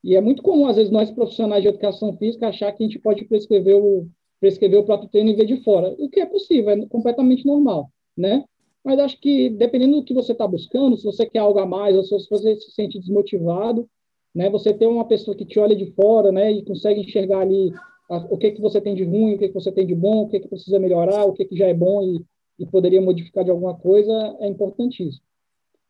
[0.03, 2.99] e é muito comum, às vezes, nós profissionais de educação física achar que a gente
[2.99, 4.07] pode prescrever o,
[4.39, 7.89] prescrever o próprio treino e ver de fora, o que é possível, é completamente normal,
[8.15, 8.43] né?
[8.85, 11.95] Mas acho que dependendo do que você está buscando, se você quer algo a mais,
[11.95, 13.89] ou se você se sente desmotivado,
[14.33, 17.73] né, você ter uma pessoa que te olha de fora, né, e consegue enxergar ali
[18.09, 20.23] a, o que que você tem de ruim, o que que você tem de bom,
[20.23, 22.23] o que que precisa melhorar, o que que já é bom e,
[22.59, 25.23] e poderia modificar de alguma coisa, é importantíssimo.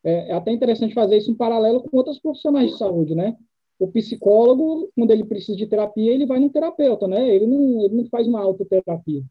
[0.03, 3.35] É, é até interessante fazer isso em paralelo com outros profissionais de saúde, né?
[3.77, 7.27] o psicólogo, quando ele precisa de terapia, ele vai no terapeuta, né?
[7.27, 9.23] Ele não, ele não faz uma autoterapia.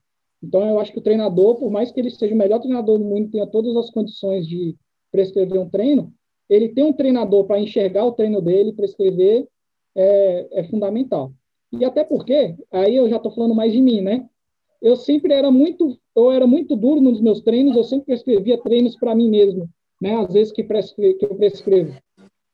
[0.44, 3.04] Então, eu acho que o treinador, por mais que ele seja o melhor treinador do
[3.04, 4.76] mundo, tenha todas as condições de
[5.10, 6.12] prescrever um treino,
[6.50, 9.48] ele tem um treinador para enxergar o treino dele, prescrever,
[9.96, 11.32] é, é fundamental.
[11.72, 14.28] E até porque, aí eu já estou falando mais de mim, né?
[14.82, 18.96] Eu sempre era muito, eu era muito duro nos meus treinos, eu sempre prescrevia treinos
[18.96, 19.66] para mim mesmo,
[20.00, 20.14] né?
[20.16, 21.96] Às vezes que, prescre que eu prescrevo.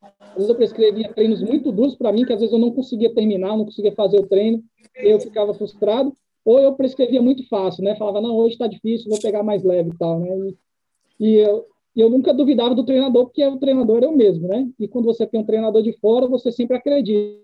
[0.00, 3.12] Às vezes eu prescrevia treinos muito duros para mim, que às vezes eu não conseguia
[3.12, 4.62] terminar, não conseguia fazer o treino,
[4.94, 7.96] eu ficava frustrado, ou eu prescrevia muito fácil, né?
[7.96, 10.28] Falava, não, hoje está difícil, vou pegar mais leve e tal, né?
[10.38, 10.56] E,
[11.20, 14.68] e eu, eu nunca duvidava do treinador, porque o treinador era eu mesmo, né?
[14.78, 17.40] E quando você tem um treinador de fora, você sempre acredita,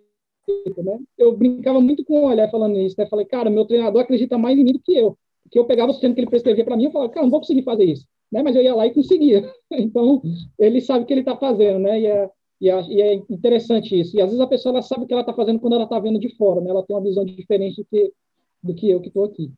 [0.83, 0.99] né?
[1.19, 3.07] Eu brincava muito com o Olhar falando isso, né?
[3.07, 5.17] Falei, cara, meu treinador acredita mais em mim do que eu.
[5.43, 7.41] Porque eu pegava os treinos que ele prescrevia para mim, eu falava, cara, não vou
[7.41, 8.43] conseguir fazer isso, né?
[8.43, 9.51] Mas eu ia lá e conseguia.
[9.71, 10.23] Então,
[10.59, 12.01] ele sabe o que ele está fazendo, né?
[12.01, 12.31] E é,
[12.61, 14.17] e é, e, é, interessante isso.
[14.17, 15.99] E às vezes a pessoa ela sabe o que ela está fazendo quando ela está
[15.99, 16.71] vendo de fora, né?
[16.71, 18.13] Ela tem uma visão diferente do que,
[18.63, 19.53] do que eu que estou aqui.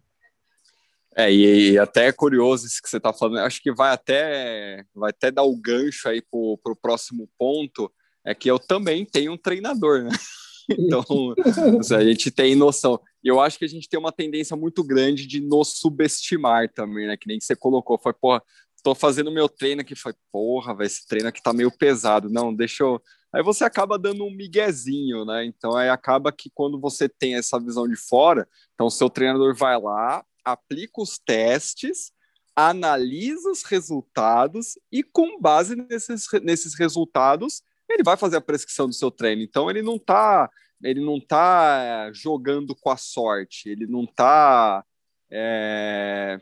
[1.17, 3.39] É, e, e, até é curioso isso que você está falando.
[3.41, 7.93] Acho que vai até, vai até dar o gancho aí para o próximo ponto.
[8.25, 10.11] É que eu também tenho um treinador, né?
[10.71, 11.03] Então,
[11.97, 13.01] a gente tem noção.
[13.25, 17.07] E eu acho que a gente tem uma tendência muito grande de nos subestimar também,
[17.07, 17.17] né?
[17.17, 17.99] Que nem você colocou.
[17.99, 18.43] Foi, porra,
[18.83, 19.95] tô fazendo meu treino aqui.
[19.95, 22.29] Foi, porra, vai esse treino aqui tá meio pesado.
[22.29, 23.03] Não, deixa eu.
[23.33, 25.45] Aí você acaba dando um miguezinho, né?
[25.45, 29.55] Então aí acaba que quando você tem essa visão de fora, então o seu treinador
[29.55, 32.13] vai lá, aplica os testes,
[32.57, 38.95] analisa os resultados e, com base nesses, nesses resultados, ele vai fazer a prescrição do
[38.95, 39.43] seu treino.
[39.43, 40.51] Então, ele não está
[40.83, 44.85] ele não tá jogando com a sorte, ele não está
[45.31, 46.39] é,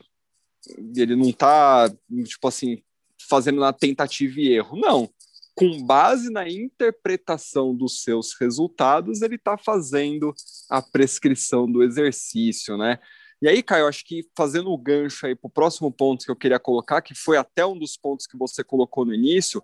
[0.95, 1.89] ele não tá
[2.25, 2.83] tipo assim
[3.29, 5.09] fazendo na tentativa e erro, não.
[5.57, 10.31] Com base na interpretação dos seus resultados, ele está fazendo
[10.69, 12.99] a prescrição do exercício, né?
[13.41, 16.35] E aí, Caio, acho que fazendo o gancho aí para o próximo ponto que eu
[16.35, 19.63] queria colocar, que foi até um dos pontos que você colocou no início,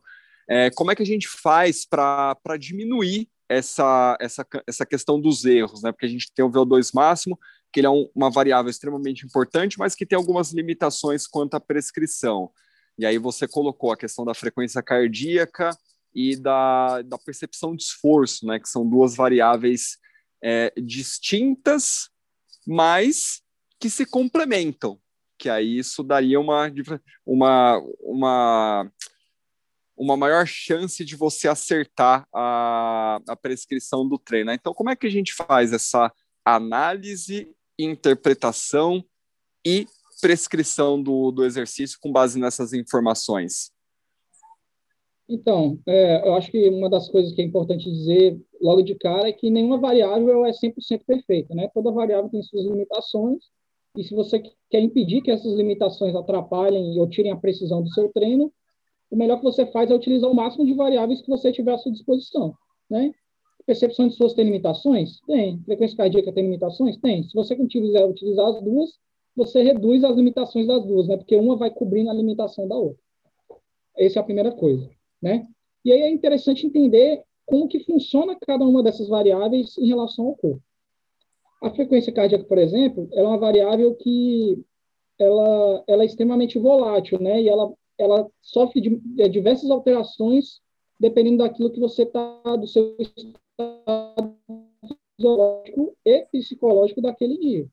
[0.49, 5.83] é, como é que a gente faz para diminuir essa, essa, essa questão dos erros,
[5.83, 5.91] né?
[5.91, 7.39] Porque a gente tem o VO2 máximo,
[7.71, 11.59] que ele é um, uma variável extremamente importante, mas que tem algumas limitações quanto à
[11.59, 12.49] prescrição.
[12.97, 15.75] E aí você colocou a questão da frequência cardíaca
[16.13, 18.59] e da, da percepção de esforço, né?
[18.59, 19.97] Que são duas variáveis
[20.43, 22.09] é, distintas,
[22.67, 23.41] mas
[23.79, 24.99] que se complementam,
[25.37, 26.71] que aí isso daria uma,
[27.25, 28.91] uma, uma,
[29.97, 34.47] uma maior chance de você acertar a, a prescrição do treino.
[34.47, 34.53] Né?
[34.55, 36.11] Então, como é que a gente faz essa
[36.45, 39.03] análise, interpretação
[39.65, 39.87] e
[40.23, 43.71] prescrição do, do exercício com base nessas informações?
[45.27, 49.27] Então, é, eu acho que uma das coisas que é importante dizer logo de cara
[49.27, 51.69] é que nenhuma variável é 100% perfeita, né?
[51.73, 53.43] Toda variável tem suas limitações
[53.97, 58.09] e se você quer impedir que essas limitações atrapalhem ou tirem a precisão do seu
[58.09, 58.51] treino,
[59.11, 61.77] o melhor que você faz é utilizar o máximo de variáveis que você tiver à
[61.77, 62.53] sua disposição,
[62.89, 63.11] né?
[63.65, 65.21] Percepção de esforço tem limitações?
[65.27, 65.61] Tem.
[65.63, 66.97] Frequência cardíaca tem limitações?
[66.97, 67.23] Tem.
[67.23, 68.89] Se você quiser utilizar as duas,
[69.35, 71.17] você reduz as limitações das duas, né?
[71.17, 73.01] Porque uma vai cobrindo a limitação da outra.
[73.97, 74.89] Essa é a primeira coisa,
[75.21, 75.47] né?
[75.83, 80.35] E aí é interessante entender como que funciona cada uma dessas variáveis em relação ao
[80.35, 80.61] corpo.
[81.61, 84.61] A frequência cardíaca, por exemplo, é uma variável que
[85.19, 87.41] ela, ela é extremamente volátil, né?
[87.41, 90.61] E ela, ela sofre de, de diversas alterações
[90.99, 94.35] dependendo daquilo que você está, do seu estado
[95.17, 97.67] fisiológico e psicológico daquele dia.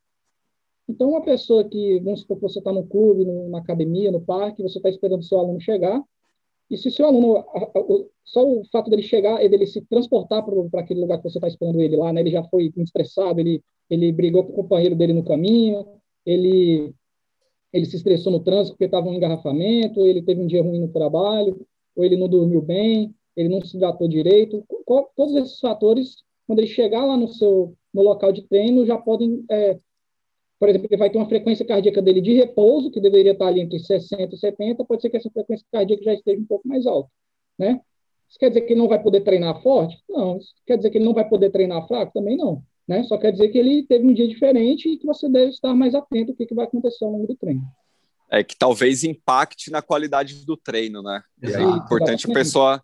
[0.91, 4.63] Então, uma pessoa que, vamos supor que você está no clube, na academia, no parque,
[4.63, 6.03] você está esperando o seu aluno chegar,
[6.71, 7.45] e se seu aluno,
[8.25, 11.49] só o fato dele chegar e dele se transportar para aquele lugar que você está
[11.49, 15.13] esperando ele lá, né, ele já foi estressado, ele ele brigou com o companheiro dele
[15.13, 15.85] no caminho,
[16.25, 16.95] ele,
[17.73, 20.93] ele se estressou no trânsito porque estava um engarrafamento, ele teve um dia ruim no
[20.93, 24.65] trabalho, ou ele não dormiu bem, ele não se hidratou direito.
[25.17, 29.45] Todos esses fatores, quando ele chegar lá no seu no local de treino, já podem,
[29.51, 29.77] é,
[30.61, 33.61] por exemplo, ele vai ter uma frequência cardíaca dele de repouso, que deveria estar ali
[33.61, 36.87] entre 60 e 70, pode ser que essa frequência cardíaca já esteja um pouco mais
[36.87, 37.09] alta,
[37.59, 37.81] né?
[38.29, 39.99] Isso quer dizer que ele não vai poder treinar forte?
[40.09, 40.37] Não.
[40.37, 42.13] Isso quer dizer que ele não vai poder treinar fraco?
[42.13, 42.63] Também não.
[42.87, 43.03] Né?
[43.05, 45.97] Só quer dizer que ele teve um dia diferente e que você deve estar mais
[45.97, 47.63] atento ao que, que vai acontecer ao longo do treino.
[48.31, 51.21] É que talvez impacte na qualidade do treino, né?
[51.43, 52.83] E é importante a pessoa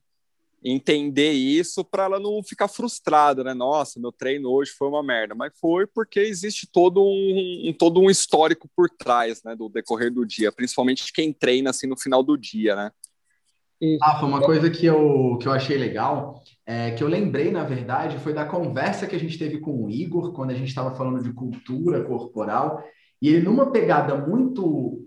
[0.68, 3.54] entender isso para ela não ficar frustrada, né?
[3.54, 8.00] Nossa, meu treino hoje foi uma merda, mas foi porque existe todo um, um, todo
[8.00, 12.20] um histórico por trás, né, do decorrer do dia, principalmente quem treina assim no final
[12.22, 12.90] do dia, né?
[13.80, 14.02] Isso.
[14.02, 17.62] Ah, foi uma coisa que eu, que eu achei legal, é, que eu lembrei, na
[17.62, 20.96] verdade, foi da conversa que a gente teve com o Igor, quando a gente estava
[20.96, 22.82] falando de cultura corporal,
[23.22, 25.06] e ele, numa pegada muito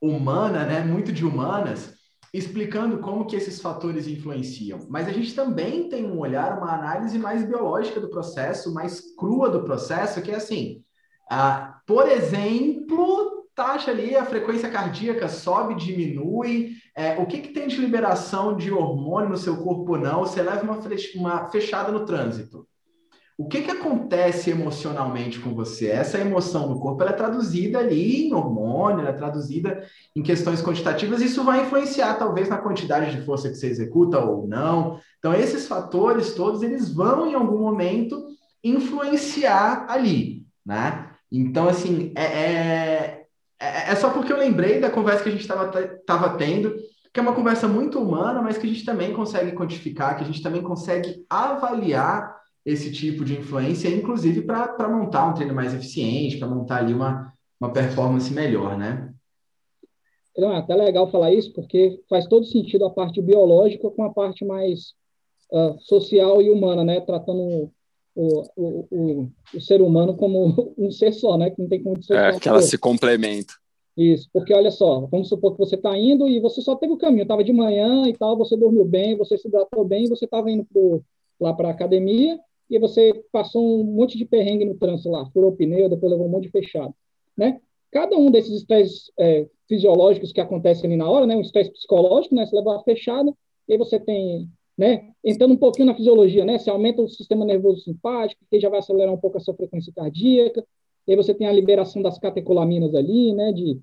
[0.00, 1.94] humana, né, muito de humanas,
[2.34, 4.80] explicando como que esses fatores influenciam.
[4.90, 9.48] Mas a gente também tem um olhar, uma análise mais biológica do processo, mais crua
[9.48, 10.82] do processo, que é assim,
[11.30, 17.68] ah, por exemplo, taxa ali, a frequência cardíaca sobe, diminui, é, o que, que tem
[17.68, 20.80] de liberação de hormônio no seu corpo não, você leva uma,
[21.14, 22.66] uma fechada no trânsito.
[23.36, 25.88] O que, que acontece emocionalmente com você?
[25.88, 30.62] Essa emoção no corpo ela é traduzida ali em hormônio, ela é traduzida em questões
[30.62, 35.00] quantitativas, e isso vai influenciar talvez na quantidade de força que você executa ou não.
[35.18, 38.24] Então, esses fatores todos, eles vão em algum momento
[38.62, 41.10] influenciar ali, né?
[41.30, 43.26] Então, assim, é, é,
[43.58, 46.72] é, é só porque eu lembrei da conversa que a gente estava tendo,
[47.12, 50.26] que é uma conversa muito humana, mas que a gente também consegue quantificar, que a
[50.26, 56.38] gente também consegue avaliar esse tipo de influência, inclusive para montar um treino mais eficiente,
[56.38, 59.12] para montar ali uma, uma performance melhor, né?
[60.36, 64.44] É até legal falar isso, porque faz todo sentido a parte biológica com a parte
[64.44, 64.94] mais
[65.52, 67.00] uh, social e humana, né?
[67.00, 67.70] Tratando
[68.16, 71.50] o, o, o, o, ser humano como um ser só, né?
[71.50, 73.54] Que não tem como ser É, que ela se complementa.
[73.96, 76.98] Isso, porque olha só, vamos supor que você está indo e você só teve o
[76.98, 80.50] caminho, estava de manhã e tal, você dormiu bem, você se hidratou bem, você estava
[80.50, 81.00] indo pro,
[81.38, 85.50] lá para a academia, e você passou um monte de perrengue no trânsito lá, furou
[85.50, 86.94] o pneu, depois levou um monte de fechado,
[87.36, 87.60] né?
[87.90, 91.36] Cada um desses estresses é, fisiológicos que acontecem ali na hora, né?
[91.36, 92.44] Um estresse psicológico, né?
[92.46, 93.32] Você leva uma fechada,
[93.68, 95.10] e aí você tem, né?
[95.22, 96.58] Entrando um pouquinho na fisiologia, né?
[96.58, 99.92] Você aumenta o sistema nervoso simpático, que já vai acelerar um pouco a sua frequência
[99.94, 100.64] cardíaca,
[101.06, 103.52] e aí você tem a liberação das catecolaminas ali, né?
[103.52, 103.78] De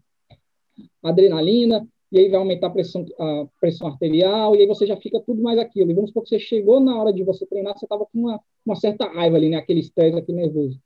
[1.01, 5.19] adrenalina, e aí vai aumentar a pressão, a pressão arterial, e aí você já fica
[5.21, 5.91] tudo mais aquilo.
[5.91, 8.39] E vamos supor que você chegou na hora de você treinar, você estava com uma,
[8.65, 9.57] uma certa raiva ali, né?
[9.57, 10.77] Aquele estresse, aquele nervoso.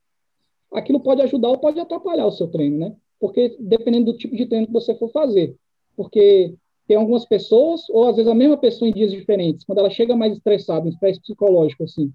[0.71, 2.95] Aquilo pode ajudar ou pode atrapalhar o seu treino, né?
[3.19, 5.55] Porque dependendo do tipo de treino que você for fazer.
[5.95, 6.53] Porque
[6.87, 10.15] tem algumas pessoas, ou às vezes a mesma pessoa em dias diferentes, quando ela chega
[10.15, 12.13] mais estressada, um estresse psicológico, assim,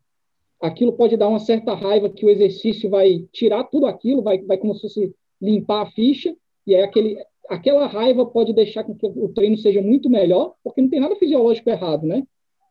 [0.60, 4.56] aquilo pode dar uma certa raiva que o exercício vai tirar tudo aquilo, vai, vai
[4.56, 7.18] como se fosse limpar a ficha, e é aquele,
[7.50, 11.16] aquela raiva pode deixar com que o treino seja muito melhor, porque não tem nada
[11.16, 12.22] fisiológico errado, né?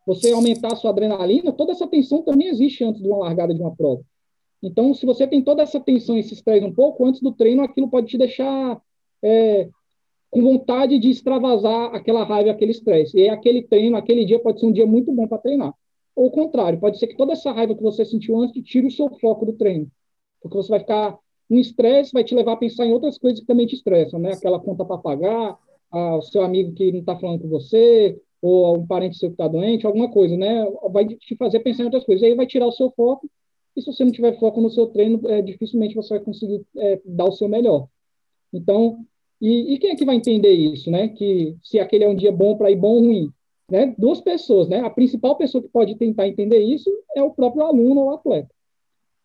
[0.07, 3.61] Você aumentar a sua adrenalina, toda essa tensão também existe antes de uma largada de
[3.61, 4.01] uma prova.
[4.63, 7.61] Então, se você tem toda essa tensão e se estresse um pouco, antes do treino,
[7.61, 8.81] aquilo pode te deixar
[9.21, 9.69] é,
[10.29, 13.17] com vontade de extravasar aquela raiva, aquele estresse.
[13.17, 15.73] E aquele treino, aquele dia pode ser um dia muito bom para treinar.
[16.15, 18.91] Ou o contrário, pode ser que toda essa raiva que você sentiu antes tire o
[18.91, 19.87] seu foco do treino.
[20.41, 21.17] Porque você vai ficar
[21.49, 24.33] um estresse vai te levar a pensar em outras coisas que também te estressam, né?
[24.33, 25.57] Aquela conta para pagar,
[25.91, 29.47] o seu amigo que não está falando com você, ou um parente seu que está
[29.47, 30.65] doente, alguma coisa, né?
[30.91, 32.21] Vai te fazer pensar em outras coisas.
[32.21, 33.29] E aí vai tirar o seu foco,
[33.75, 37.01] e se você não tiver foco no seu treino, é, dificilmente você vai conseguir é,
[37.05, 37.87] dar o seu melhor.
[38.53, 39.05] Então,
[39.41, 41.07] e, e, quem é que vai entender isso, né?
[41.09, 43.31] Que se aquele é um dia bom para ir bom ou ruim,
[43.69, 43.93] né?
[43.97, 44.81] Duas pessoas, né?
[44.81, 48.49] A principal pessoa que pode tentar entender isso é o próprio aluno ou atleta.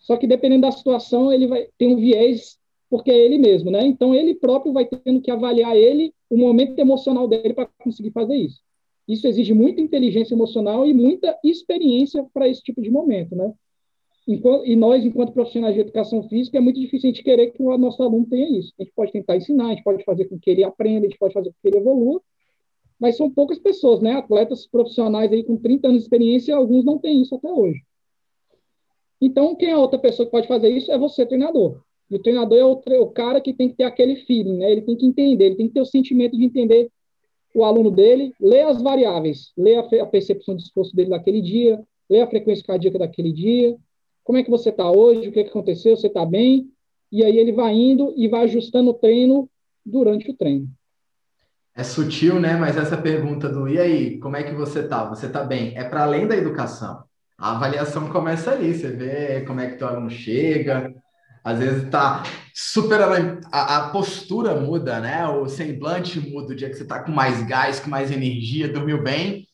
[0.04, 2.58] Só que dependendo da situação, ele vai ter um viés
[2.90, 3.84] porque é ele mesmo, né?
[3.86, 8.36] Então ele próprio vai tendo que avaliar ele, o momento emocional dele para conseguir fazer
[8.36, 8.60] isso.
[9.08, 13.52] Isso exige muita inteligência emocional e muita experiência para esse tipo de momento, né?
[14.28, 17.62] Enquanto, e nós, enquanto profissionais de educação física, é muito difícil a gente querer que
[17.62, 18.72] o nosso aluno tenha isso.
[18.78, 21.18] A gente pode tentar ensinar, a gente pode fazer com que ele aprenda, a gente
[21.18, 22.20] pode fazer com que ele evolua,
[23.00, 24.12] mas são poucas pessoas, né?
[24.12, 27.80] Atletas profissionais aí com 30 anos de experiência, alguns não têm isso até hoje.
[29.24, 31.80] Então, quem é outra pessoa que pode fazer isso é você, treinador.
[32.10, 34.70] E o treinador é o, o, cara que tem que ter aquele feeling, né?
[34.70, 36.90] Ele tem que entender, ele tem que ter o sentimento de entender
[37.54, 41.82] o aluno dele, ler as variáveis, ler a, a percepção de esforço dele daquele dia,
[42.10, 43.74] ler a frequência cardíaca daquele dia,
[44.22, 46.70] como é que você está hoje, o que, que aconteceu, você está bem,
[47.10, 49.48] e aí ele vai indo e vai ajustando o treino
[49.86, 50.68] durante o treino.
[51.74, 52.56] É sutil, né?
[52.56, 55.08] Mas essa pergunta do e aí, como é que você está?
[55.08, 55.74] Você está bem?
[55.76, 57.04] É para além da educação.
[57.38, 60.94] A avaliação começa ali, você vê como é que teu aluno chega,
[61.44, 62.22] às vezes tá
[62.54, 63.00] super
[63.52, 65.26] a, a, postura muda, né?
[65.28, 69.02] O semblante muda o dia que você tá com mais gás, com mais energia, dormiu
[69.02, 69.46] bem,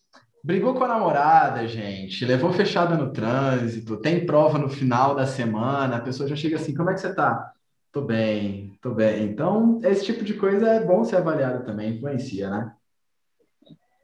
[0.44, 5.96] brigou com a namorada, gente, levou fechada no trânsito, tem prova no final da semana,
[5.96, 7.52] a pessoa já chega assim, como é que você tá?
[7.92, 9.24] Tô bem, tô bem.
[9.24, 12.72] Então, esse tipo de coisa é bom ser avaliado também, influencia, né?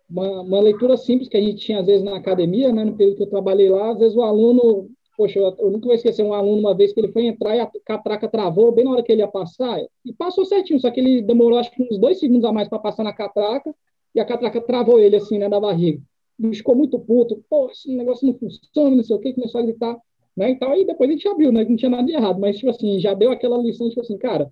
[0.08, 3.16] Uma, uma, leitura simples que a gente tinha às vezes na academia, né, no período
[3.16, 6.32] que eu trabalhei lá, às vezes o aluno, poxa, eu, eu nunca vou esquecer um
[6.32, 9.10] aluno uma vez que ele foi entrar e a catraca travou bem na hora que
[9.10, 12.44] ele ia passar, e passou certinho, só que ele demorou acho que uns dois segundos
[12.44, 13.74] a mais para passar na catraca,
[14.14, 16.00] e a catraca travou ele assim, né, da barriga.
[16.38, 19.64] Ele ficou muito puto, pô, esse negócio não funciona, não sei o que, começou a
[19.64, 19.96] gritar,
[20.36, 22.58] né, e tal, aí depois a gente abriu, né, não tinha nada de errado, mas,
[22.58, 24.50] tipo assim, já deu aquela lição, tipo assim, cara,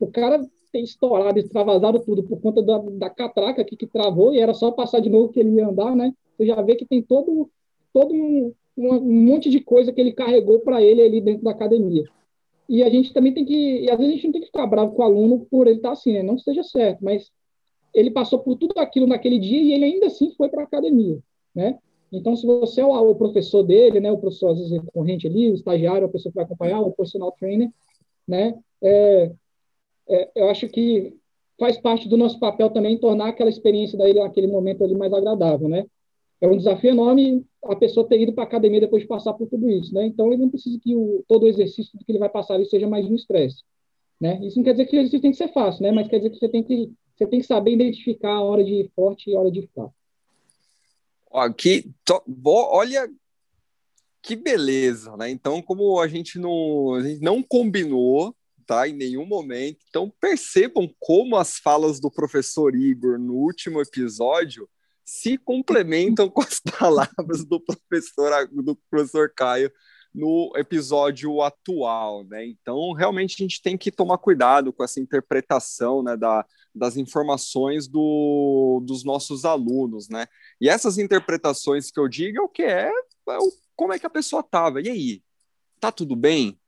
[0.00, 0.40] o cara
[0.76, 4.70] tem estourado, extravasado tudo por conta da, da catraca aqui que travou, e era só
[4.70, 7.50] passar de novo que ele ia andar, né, você já vê que tem todo,
[7.94, 12.04] todo um, um monte de coisa que ele carregou para ele ali dentro da academia.
[12.68, 14.66] E a gente também tem que, e às vezes a gente não tem que ficar
[14.66, 16.22] bravo com o aluno por ele estar tá assim, né?
[16.22, 17.30] não esteja certo, mas
[17.94, 21.18] ele passou por tudo aquilo naquele dia e ele ainda assim foi para a academia,
[21.54, 21.78] né?
[22.12, 25.54] Então, se você é o, professor dele, né, o professor às vezes corrente ali, o
[25.54, 27.68] estagiário, a pessoa que vai acompanhar, o personal trainer,
[28.28, 29.32] né, é,
[30.08, 31.14] é, eu acho que
[31.58, 35.68] faz parte do nosso papel também tornar aquela experiência daí, aquele momento ali mais agradável,
[35.68, 35.86] né?
[36.40, 39.48] É um desafio enorme a pessoa ter ido para a academia depois de passar por
[39.48, 40.04] tudo isso, né?
[40.06, 42.86] Então, ele não precisa que o, todo o exercício que ele vai passar ali seja
[42.86, 43.62] mais um estresse,
[44.20, 44.38] né?
[44.42, 45.90] Isso não quer dizer que o exercício tem que ser fácil, né?
[45.90, 48.74] Mas quer dizer que você tem que você tem que saber identificar a hora de
[48.74, 49.88] ir forte e a hora de ficar.
[51.32, 53.10] Aqui, to, olha
[54.20, 55.30] que beleza, né?
[55.30, 58.35] Então, como a gente não, a gente não combinou,
[58.66, 58.88] tá?
[58.88, 59.78] Em nenhum momento.
[59.88, 64.68] Então, percebam como as falas do professor Igor no último episódio
[65.04, 69.70] se complementam com as palavras do professor, do professor Caio
[70.12, 72.46] no episódio atual, né?
[72.46, 76.44] Então, realmente a gente tem que tomar cuidado com essa interpretação, né, da,
[76.74, 80.26] das informações do, dos nossos alunos, né?
[80.58, 82.88] E essas interpretações que eu digo é o que é,
[83.28, 84.80] é o, como é que a pessoa tava.
[84.80, 85.22] E aí?
[85.78, 86.58] Tá tudo bem?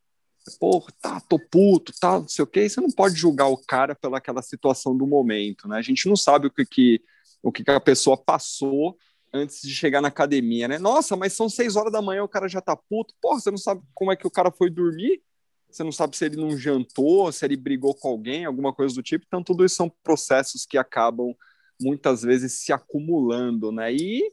[0.57, 2.69] Pô, tá, tô puto, tá, não sei o quê.
[2.69, 5.79] Você não pode julgar o cara pelaquela situação do momento, né?
[5.79, 7.03] A gente não sabe o que, que
[7.43, 8.97] o que, que a pessoa passou
[9.33, 10.79] antes de chegar na academia, né?
[10.79, 13.15] Nossa, mas são seis horas da manhã, o cara já tá puto.
[13.21, 15.23] Porra, você não sabe como é que o cara foi dormir?
[15.71, 19.03] Você não sabe se ele não jantou, se ele brigou com alguém, alguma coisa do
[19.03, 19.25] tipo.
[19.27, 21.35] Então, tudo isso são processos que acabam
[21.81, 23.93] muitas vezes se acumulando, né?
[23.93, 24.33] E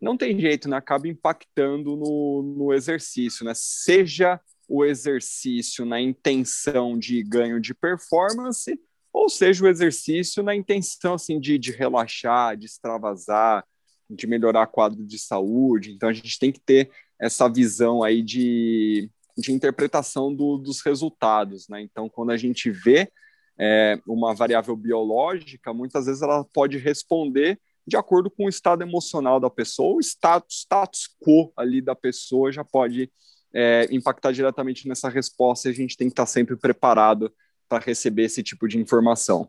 [0.00, 0.76] não tem jeito, né?
[0.76, 3.52] Acaba impactando no, no exercício, né?
[3.54, 8.78] Seja o exercício na intenção de ganho de performance,
[9.12, 13.64] ou seja, o exercício na intenção assim de, de relaxar, de extravasar,
[14.08, 15.92] de melhorar quadro de saúde.
[15.92, 16.90] Então a gente tem que ter
[17.20, 21.82] essa visão aí de, de interpretação do, dos resultados, né?
[21.82, 23.10] Então quando a gente vê
[23.58, 29.40] é, uma variável biológica, muitas vezes ela pode responder de acordo com o estado emocional
[29.40, 33.10] da pessoa, o status, status quo ali da pessoa já pode
[33.54, 37.32] é, impactar diretamente nessa resposta e a gente tem que estar sempre preparado
[37.68, 39.48] para receber esse tipo de informação.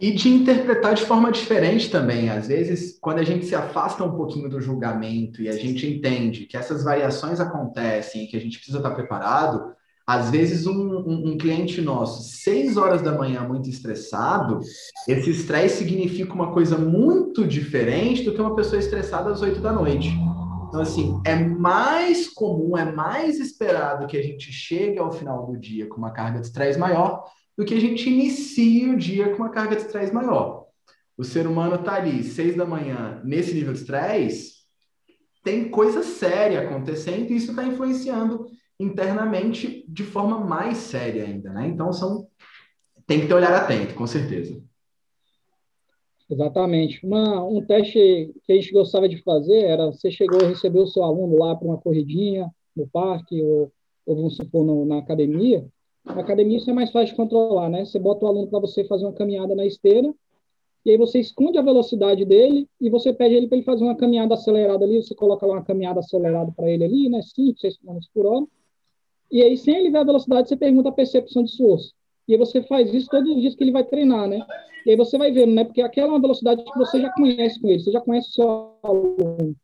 [0.00, 2.28] E de interpretar de forma diferente também.
[2.28, 6.46] Às vezes, quando a gente se afasta um pouquinho do julgamento e a gente entende
[6.46, 9.72] que essas variações acontecem e que a gente precisa estar preparado,
[10.06, 14.58] às vezes um, um, um cliente nosso, seis horas da manhã, muito estressado,
[15.06, 19.72] esse estresse significa uma coisa muito diferente do que uma pessoa estressada às oito da
[19.72, 20.10] noite.
[20.72, 25.54] Então, assim, é mais comum, é mais esperado que a gente chegue ao final do
[25.54, 29.42] dia com uma carga de estresse maior do que a gente inicia o dia com
[29.42, 30.64] uma carga de estresse maior.
[31.14, 34.62] O ser humano está ali, seis da manhã, nesse nível de estresse,
[35.44, 38.46] tem coisa séria acontecendo e isso está influenciando
[38.80, 41.66] internamente de forma mais séria ainda, né?
[41.66, 42.26] Então, são...
[43.06, 44.58] tem que ter olhar atento, com certeza.
[46.32, 47.04] Exatamente.
[47.04, 50.86] Uma, um teste que a gente gostava de fazer era, você chegou a receber o
[50.86, 53.70] seu aluno lá para uma corridinha no parque ou,
[54.06, 55.66] ou vamos supor, no, na academia,
[56.06, 57.84] na academia isso é mais fácil de controlar, né?
[57.84, 60.12] Você bota o aluno para você fazer uma caminhada na esteira,
[60.86, 63.94] e aí você esconde a velocidade dele e você pede ele para ele fazer uma
[63.94, 67.20] caminhada acelerada ali, você coloca lá uma caminhada acelerada para ele ali, né?
[67.20, 68.46] 5, 6 km por hora.
[69.30, 71.92] E aí, sem ele ver a velocidade, você pergunta a percepção de esforço.
[72.26, 74.44] E aí você faz isso todos os dias que ele vai treinar, né?
[74.84, 75.64] E aí você vai vendo, né?
[75.64, 78.32] Porque aquela é uma velocidade que você já conhece com ele, você já conhece o
[78.32, 79.56] seu aluno.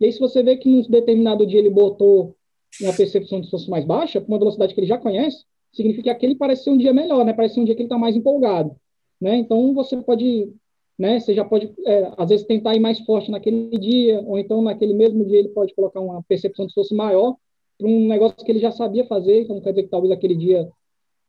[0.00, 2.36] E aí, se você vê que num determinado dia ele botou
[2.80, 6.10] uma percepção de esforço mais baixa, com uma velocidade que ele já conhece, significa que
[6.10, 7.32] aquele parece ser um dia melhor, né?
[7.32, 8.76] Parece ser um dia que ele está mais empolgado,
[9.20, 9.36] né?
[9.36, 10.52] Então você pode,
[10.98, 11.18] né?
[11.18, 14.94] Você já pode, é, às vezes, tentar ir mais forte naquele dia, ou então naquele
[14.94, 17.36] mesmo dia ele pode colocar uma percepção de esforço maior
[17.76, 20.68] para um negócio que ele já sabia fazer, então quer dizer que talvez aquele dia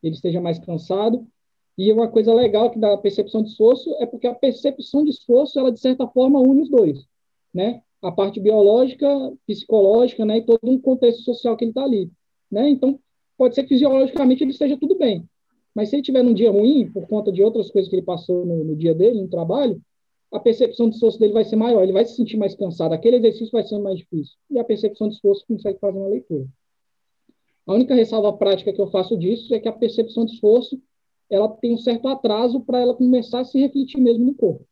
[0.03, 1.25] ele esteja mais cansado.
[1.79, 5.57] E uma coisa legal que da percepção de esforço é porque a percepção de esforço,
[5.57, 7.05] ela de certa forma une os dois,
[7.53, 7.81] né?
[8.01, 9.07] A parte biológica,
[9.47, 10.39] psicológica, né?
[10.39, 12.11] E todo um contexto social que ele está ali,
[12.51, 12.67] né?
[12.67, 12.99] Então,
[13.37, 15.23] pode ser que fisiologicamente ele esteja tudo bem.
[15.73, 18.45] Mas se ele tiver num dia ruim, por conta de outras coisas que ele passou
[18.45, 19.81] no, no dia dele, no trabalho,
[20.33, 23.15] a percepção de esforço dele vai ser maior, ele vai se sentir mais cansado, aquele
[23.15, 24.35] exercício vai ser mais difícil.
[24.51, 26.45] E a percepção de esforço consegue fazer uma leitura.
[27.65, 30.77] A única ressalva prática que eu faço disso é que a percepção de esforço
[31.29, 34.65] ela tem um certo atraso para ela começar a se refletir mesmo no corpo.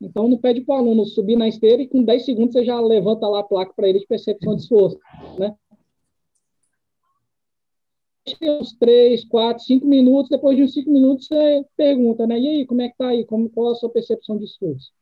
[0.00, 2.80] Então, não pede para o aluno subir na esteira e com 10 segundos você já
[2.80, 4.98] levanta lá a placa para ele de percepção de esforço,
[5.38, 5.54] né?
[8.42, 12.38] uns 3, 4, 5 minutos, depois de uns 5 minutos você pergunta, né?
[12.38, 13.24] E aí, como é que tá aí?
[13.24, 14.92] Como, qual é a sua percepção de esforço?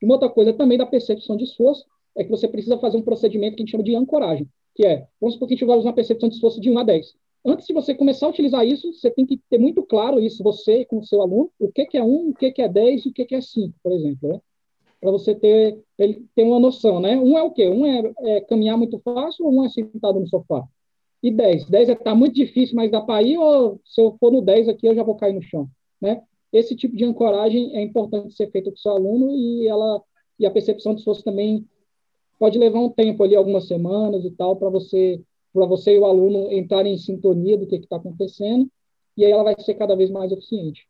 [0.00, 1.84] Uma outra coisa também da percepção de esforço
[2.16, 5.06] é que você precisa fazer um procedimento que a gente chama de ancoragem, que é,
[5.20, 7.14] vamos supor que a gente vai usar uma percepção de esforço de 1 a 10
[7.44, 10.84] antes de você começar a utilizar isso, você tem que ter muito claro isso, você
[10.84, 13.08] com o seu aluno, o que, que é um, o que, que é 10 e
[13.08, 14.40] o que, que é 5, por exemplo, né?
[15.00, 17.16] Para você ter, ele ter uma noção, né?
[17.16, 17.68] Um é o quê?
[17.68, 20.64] Um é, é, caminhar muito fácil ou um é sentado no sofá?
[21.22, 21.66] E 10?
[21.66, 24.68] 10 é tá muito difícil, mas dá para ir ou se eu for no 10
[24.68, 25.68] aqui eu já vou cair no chão,
[26.00, 26.22] né?
[26.52, 30.02] Esse tipo de ancoragem é importante ser feito com o seu aluno e ela
[30.38, 31.66] e a percepção de esforço também
[32.38, 35.20] pode levar um tempo ali, algumas semanas e tal, para você
[35.52, 38.70] para você e o aluno entrarem em sintonia do que está acontecendo,
[39.16, 40.86] e aí ela vai ser cada vez mais eficiente.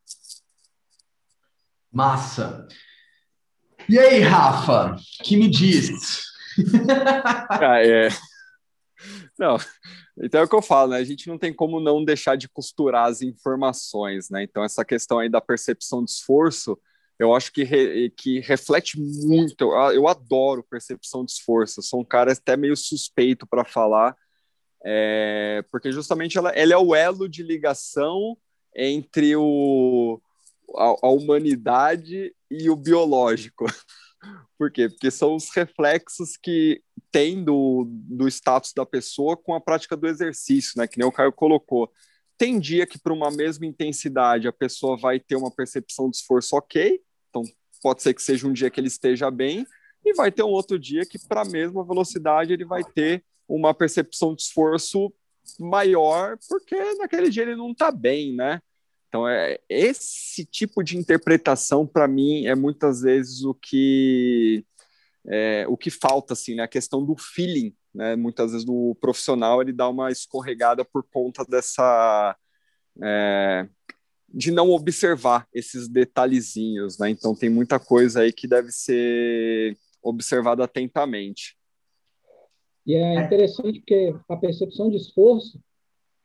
[1.90, 2.68] Massa!
[3.88, 6.22] E aí, Rafa, que me diz?
[7.48, 8.08] ah, é...
[9.38, 9.56] Não,
[10.20, 10.98] então é o que eu falo, né?
[10.98, 14.42] A gente não tem como não deixar de costurar as informações, né?
[14.42, 16.78] Então, essa questão aí da percepção de esforço,
[17.18, 19.62] eu acho que, re, que reflete muito.
[19.62, 21.80] Eu, eu adoro percepção de esforço.
[21.80, 24.16] Eu sou um cara até meio suspeito para falar,
[24.90, 28.38] é, porque justamente ela, ela é o elo de ligação
[28.74, 30.18] entre o,
[30.74, 33.66] a, a humanidade e o biológico.
[34.58, 34.88] Por quê?
[34.88, 36.82] Porque são os reflexos que
[37.12, 40.86] tem do, do status da pessoa com a prática do exercício, né?
[40.86, 41.92] Que nem o Caio colocou.
[42.38, 46.56] Tem dia que, para uma mesma intensidade, a pessoa vai ter uma percepção de esforço
[46.56, 47.42] ok, então
[47.82, 49.66] pode ser que seja um dia que ele esteja bem,
[50.02, 53.74] e vai ter um outro dia que, para a mesma velocidade, ele vai ter uma
[53.74, 55.12] percepção de esforço
[55.58, 58.60] maior, porque naquele dia ele não está bem, né?
[59.08, 64.64] Então, é, esse tipo de interpretação, para mim, é muitas vezes o que
[65.26, 66.62] é, o que falta, assim, né?
[66.62, 68.16] A questão do feeling, né?
[68.16, 72.36] Muitas vezes o profissional ele dá uma escorregada por conta dessa
[73.02, 73.68] é,
[74.28, 77.10] de não observar esses detalhezinhos, né?
[77.10, 81.57] Então tem muita coisa aí que deve ser observada atentamente.
[82.88, 85.60] E é, é interessante porque a percepção de esforço,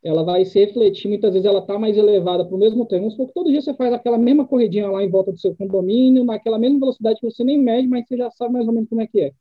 [0.01, 3.01] ela vai se refletir, muitas vezes ela está mais elevada para o mesmo tempo.
[3.01, 5.53] Vamos supor que todo dia você faz aquela mesma corridinha lá em volta do seu
[5.55, 8.87] condomínio, naquela mesma velocidade que você nem mede, mas você já sabe mais ou menos
[8.87, 9.33] como é que é.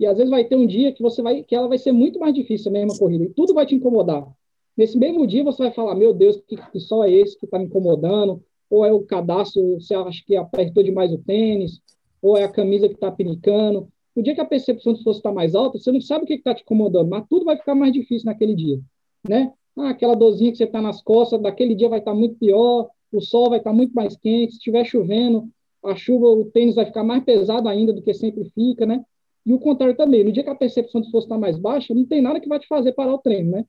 [0.00, 2.18] E às vezes vai ter um dia que você vai, que ela vai ser muito
[2.18, 4.26] mais difícil a mesma corrida, e tudo vai te incomodar.
[4.74, 7.58] Nesse mesmo dia você vai falar, meu Deus, que, que só é esse que está
[7.58, 11.80] me incomodando, ou é o cadastro, você acha que apertou demais o tênis,
[12.22, 15.32] ou é a camisa que está pinicando, o dia que a percepção de esforço está
[15.32, 17.92] mais alta, você não sabe o que está te incomodando, mas tudo vai ficar mais
[17.92, 18.80] difícil naquele dia,
[19.28, 19.52] né?
[19.76, 22.88] Ah, aquela dorzinha que você está nas costas, daquele dia vai estar tá muito pior,
[23.12, 25.48] o sol vai estar tá muito mais quente, se estiver chovendo,
[25.84, 29.04] a chuva, o tênis vai ficar mais pesado ainda do que sempre fica, né?
[29.46, 32.04] E o contrário também, no dia que a percepção de esforço está mais baixa, não
[32.04, 33.64] tem nada que vai te fazer parar o treino, né?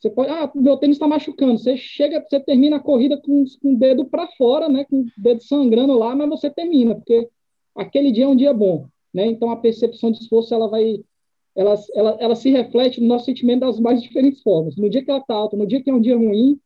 [0.00, 1.58] Você pode, ah, meu tênis está machucando.
[1.58, 4.84] Você chega, você termina a corrida com, com o dedo para fora, né?
[4.84, 7.28] Com o dedo sangrando lá, mas você termina, porque
[7.76, 8.88] aquele dia é um dia bom.
[9.12, 9.26] Né?
[9.26, 11.02] Então, a percepção de esforço ela vai,
[11.54, 14.76] ela, ela, ela se reflete no nosso sentimento das mais diferentes formas.
[14.76, 16.58] No dia que ela está alta, no dia que é um dia ruim,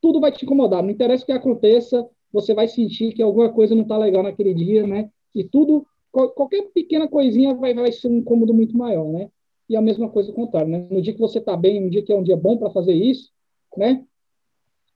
[0.00, 0.82] tudo vai te incomodar.
[0.82, 4.54] Não interessa o que aconteça, você vai sentir que alguma coisa não está legal naquele
[4.54, 5.10] dia, né?
[5.34, 9.30] E tudo, qualquer pequena coisinha vai, vai ser um incômodo muito maior, né?
[9.68, 10.86] E a mesma coisa ao contrário, né?
[10.90, 12.94] No dia que você está bem, no dia que é um dia bom para fazer
[12.94, 13.30] isso,
[13.76, 14.04] né?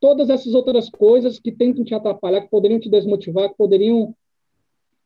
[0.00, 4.14] Todas essas outras coisas que tentam te atrapalhar, que poderiam te desmotivar, que poderiam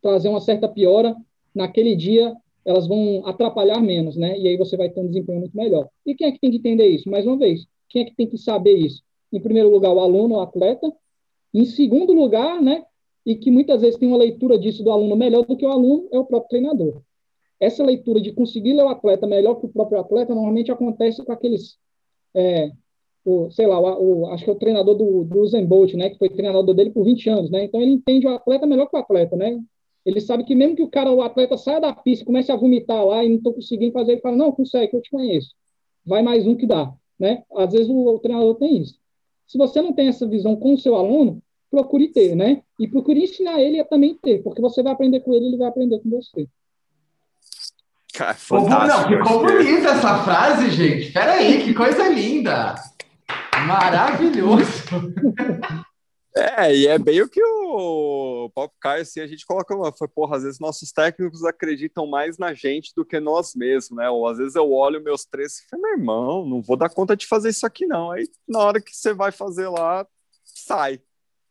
[0.00, 1.14] trazer uma certa piora,
[1.56, 4.36] naquele dia elas vão atrapalhar menos, né?
[4.38, 5.88] E aí você vai ter um desempenho muito melhor.
[6.04, 7.08] E quem é que tem que entender isso?
[7.08, 9.02] Mais uma vez, quem é que tem que saber isso?
[9.32, 10.92] Em primeiro lugar, o aluno, o atleta.
[11.54, 12.84] Em segundo lugar, né?
[13.24, 16.08] E que muitas vezes tem uma leitura disso do aluno melhor do que o aluno,
[16.12, 17.02] é o próprio treinador.
[17.58, 21.32] Essa leitura de conseguir ler o atleta melhor que o próprio atleta normalmente acontece com
[21.32, 21.78] aqueles,
[22.34, 22.70] é,
[23.24, 26.10] o, sei lá, o, o, acho que é o treinador do, do Bolt, né?
[26.10, 27.64] Que foi treinador dele por 20 anos, né?
[27.64, 29.58] Então ele entende o atleta melhor que o atleta, né?
[30.06, 33.04] Ele sabe que mesmo que o cara, o atleta, saia da pista, comece a vomitar
[33.04, 35.50] lá e não estou conseguindo fazer, ele fala, não, consegue, eu te conheço.
[36.06, 36.94] Vai mais um que dá.
[37.18, 37.42] Né?
[37.56, 39.00] Às vezes o, o treinador tem isso.
[39.48, 42.62] Se você não tem essa visão com o seu aluno, procure ter, né?
[42.78, 45.68] E procure ensinar ele a também ter, porque você vai aprender com ele, ele vai
[45.68, 46.46] aprender com você.
[48.14, 49.10] Cara, fantástico.
[49.10, 51.12] Não, ficou bonita essa frase, gente.
[51.12, 52.76] Peraí, que coisa linda!
[53.66, 54.84] Maravilhoso!
[56.36, 60.36] É, e é bem o que o Pop Caio, assim, a gente coloca, foi, porra,
[60.36, 64.10] às vezes nossos técnicos acreditam mais na gente do que nós mesmos, né?
[64.10, 67.16] Ou às vezes eu olho meus três e falo, meu irmão, não vou dar conta
[67.16, 68.10] de fazer isso aqui não.
[68.10, 70.06] Aí na hora que você vai fazer lá,
[70.44, 71.00] sai.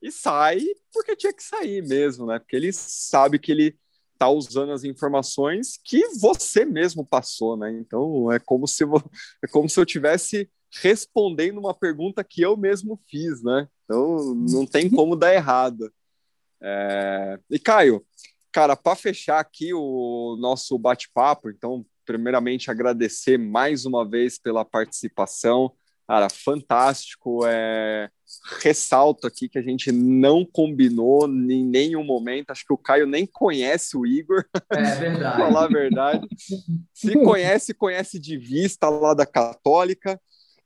[0.04, 0.62] E sai
[0.94, 2.38] porque tinha que sair mesmo, né?
[2.38, 3.76] Porque ele sabe que ele
[4.20, 7.72] tá usando as informações que você mesmo passou, né?
[7.72, 8.84] Então é como se
[9.44, 10.48] é como se eu tivesse
[10.82, 13.68] respondendo uma pergunta que eu mesmo fiz, né?
[13.86, 15.92] Então não tem como dar errado.
[16.62, 17.40] É...
[17.50, 18.04] E Caio,
[18.52, 25.72] cara, para fechar aqui o nosso bate-papo, então primeiramente agradecer mais uma vez pela participação.
[26.08, 27.46] Cara, fantástico.
[27.46, 28.10] É...
[28.62, 32.52] Ressalto aqui que a gente não combinou em nenhum momento.
[32.52, 34.46] Acho que o Caio nem conhece o Igor.
[34.72, 35.38] É verdade.
[35.42, 36.28] falar a verdade.
[36.94, 40.20] Se conhece, conhece de vista lá da Católica.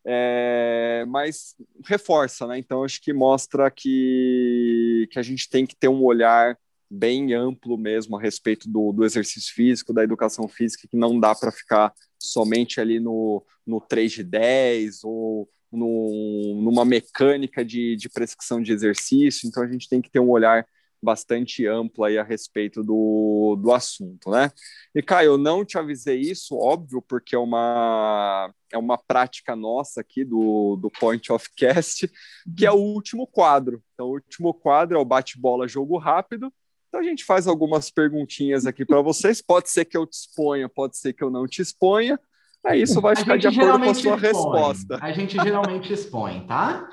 [0.05, 1.05] É...
[1.07, 2.57] mas reforça, né?
[2.57, 6.57] Então acho que mostra que, que a gente tem que ter um olhar
[6.89, 11.35] bem amplo mesmo a respeito do, do exercício físico, da educação física, que não dá
[11.35, 18.09] para ficar somente ali no, no 3 de 10 ou no, numa mecânica de, de
[18.09, 20.65] prescrição de exercício, então a gente tem que ter um olhar
[21.01, 24.51] bastante amplo aí a respeito do, do assunto, né?
[24.93, 30.01] E Caio, eu não te avisei isso, óbvio, porque é uma, é uma prática nossa
[30.01, 32.11] aqui do, do Point of Cast,
[32.57, 33.81] que é o último quadro.
[33.93, 36.51] Então, o último quadro é o bate-bola jogo rápido,
[36.89, 39.41] então a gente faz algumas perguntinhas aqui para vocês.
[39.41, 42.19] Pode ser que eu te exponha, pode ser que eu não te exponha.
[42.65, 44.19] Aí isso vai ficar de acordo com a sua expõe.
[44.19, 44.99] resposta.
[45.01, 46.89] A gente geralmente expõe, tá?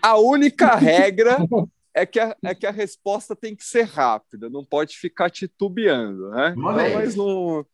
[0.00, 1.38] a única regra
[1.94, 6.30] é que a, é que a resposta tem que ser rápida, não pode ficar titubeando,
[6.30, 6.54] né?
[6.56, 7.66] Então, mas não,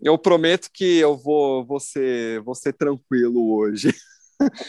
[0.00, 3.92] eu prometo que eu vou, vou, ser, vou ser tranquilo hoje.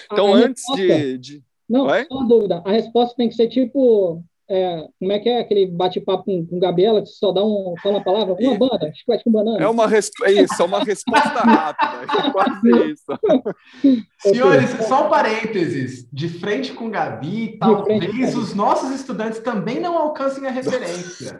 [0.05, 1.43] Então, a antes de, de.
[1.67, 2.05] Não, Oi?
[2.05, 2.61] só uma dúvida.
[2.63, 6.59] A resposta tem que ser tipo é, como é que é aquele bate-papo com, com
[6.59, 8.35] Gabriela que só dá um, fala uma palavra?
[8.39, 9.63] Uma banda, chiclete com banana.
[9.63, 10.13] É uma resp...
[10.23, 12.03] É isso, é uma resposta rápida.
[12.03, 14.05] É quase isso.
[14.21, 16.07] Senhores, só um parênteses.
[16.11, 21.39] De frente com Gabi, talvez os nossos estudantes também não alcancem a referência.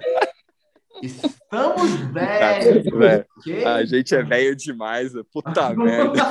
[1.02, 2.88] Estamos velhos.
[3.66, 5.12] A gente é velho demais.
[5.32, 6.24] Puta merda.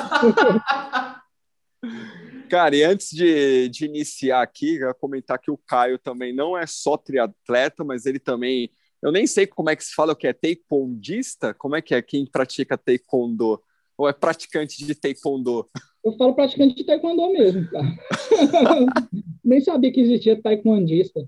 [2.48, 6.66] Cara, e antes de, de iniciar aqui, eu comentar que o Caio também não é
[6.66, 8.70] só triatleta, mas ele também.
[9.02, 11.52] Eu nem sei como é que se fala o que é taekwondista.
[11.54, 13.60] Como é que é quem pratica taekwondo?
[13.96, 15.66] Ou é praticante de taekwondo?
[16.04, 17.86] Eu falo praticante de taekwondo mesmo, cara.
[19.44, 21.20] nem sabia que existia taekwondista.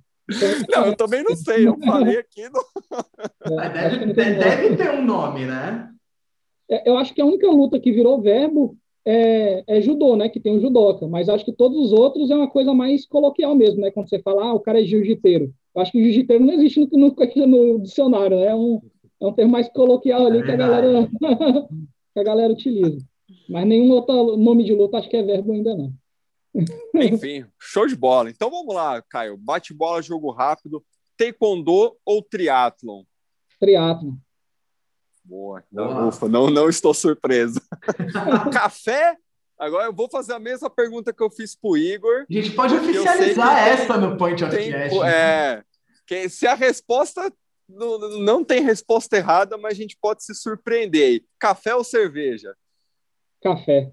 [0.68, 1.66] Não, eu também não sei.
[1.66, 2.48] Eu falei aqui.
[2.48, 2.64] No...
[3.60, 5.88] É, deve, deve ter um nome, né?
[6.68, 8.76] É, eu acho que a única luta que virou verbo
[9.06, 10.28] é, é, judô, né?
[10.28, 13.54] Que tem o judoca, mas acho que todos os outros é uma coisa mais coloquial
[13.54, 13.92] mesmo, né?
[13.92, 15.54] Quando você fala, ah, o cara é jiu-jiteiro.
[15.74, 17.14] Eu acho que jiu-jiteiro não existe no, no,
[17.46, 18.46] no, dicionário, né?
[18.46, 18.82] É um,
[19.20, 21.08] é um termo mais coloquial ali é que, a galera,
[22.12, 22.98] que a galera utiliza.
[23.48, 25.92] Mas nenhum outro nome de luta acho que é verbo ainda não.
[26.94, 28.28] Enfim, show de bola.
[28.28, 29.36] Então vamos lá, Caio.
[29.36, 30.82] Bate bola, jogo rápido.
[31.16, 33.04] Taekwondo ou triatlon?
[33.60, 34.16] Triatlon.
[35.26, 35.62] Boa.
[35.72, 37.60] Não, ufa, não, não estou surpreso.
[38.52, 39.16] Café?
[39.58, 42.26] Agora eu vou fazer a mesma pergunta que eu fiz para o Igor.
[42.28, 44.92] A gente pode oficializar essa tem, no Point of tem, Cash.
[44.92, 45.10] Né?
[45.10, 45.64] É,
[46.06, 47.32] que se a resposta
[47.68, 51.24] não, não tem resposta errada, mas a gente pode se surpreender.
[51.38, 52.54] Café ou cerveja?
[53.42, 53.90] Café.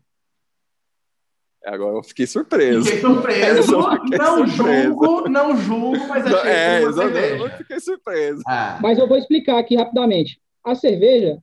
[1.65, 2.83] Agora eu fiquei surpreso.
[2.83, 3.63] Fiquei surpreso.
[4.03, 4.83] Fiquei não surpreso.
[4.83, 7.41] julgo, não julgo, mas achei é, que exatamente.
[7.41, 8.41] Eu fiquei surpreso.
[8.45, 8.77] Ah.
[8.81, 10.41] Mas eu vou explicar aqui rapidamente.
[10.63, 11.39] A cerveja,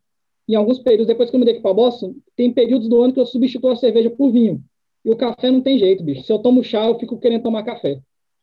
[0.48, 3.20] em alguns períodos, depois que eu mudei aqui para Boston, tem períodos do ano que
[3.20, 4.62] eu substituo a cerveja por vinho.
[5.04, 6.22] E o café não tem jeito, bicho.
[6.24, 8.00] Se eu tomo chá, eu fico querendo tomar café.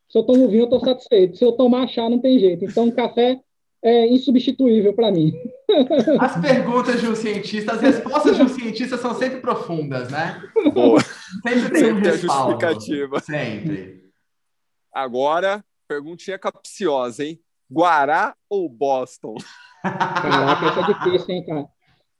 [0.08, 1.36] Se eu tomo vinho, eu estou satisfeito.
[1.36, 2.64] Se eu tomar chá, não tem jeito.
[2.64, 3.40] Então, café
[3.82, 5.32] é insubstituível para mim.
[6.18, 10.42] As perguntas de um cientista, as respostas de um cientista são sempre profundas, né?
[10.72, 11.00] Boa.
[11.00, 12.52] Sempre tem sempre um respaldo.
[12.52, 13.20] justificativa.
[13.20, 14.04] Sempre.
[14.92, 17.38] Agora, perguntinha capciosa, hein?
[17.70, 19.36] Guará ou Boston?
[20.22, 21.66] Caraca, essa é difícil, hein, cara?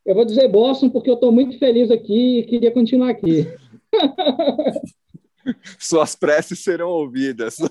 [0.05, 3.47] Eu vou dizer Boston porque eu estou muito feliz aqui e queria continuar aqui.
[5.79, 7.57] Suas preces serão ouvidas.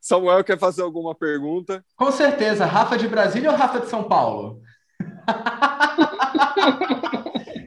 [0.00, 1.84] Samuel quer fazer alguma pergunta?
[1.96, 2.64] Com certeza.
[2.66, 4.60] Rafa de Brasília ou Rafa de São Paulo?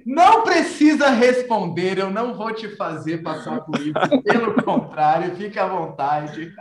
[0.05, 3.93] Não precisa responder, eu não vou te fazer passar por isso.
[4.23, 6.51] Pelo contrário, fique à vontade.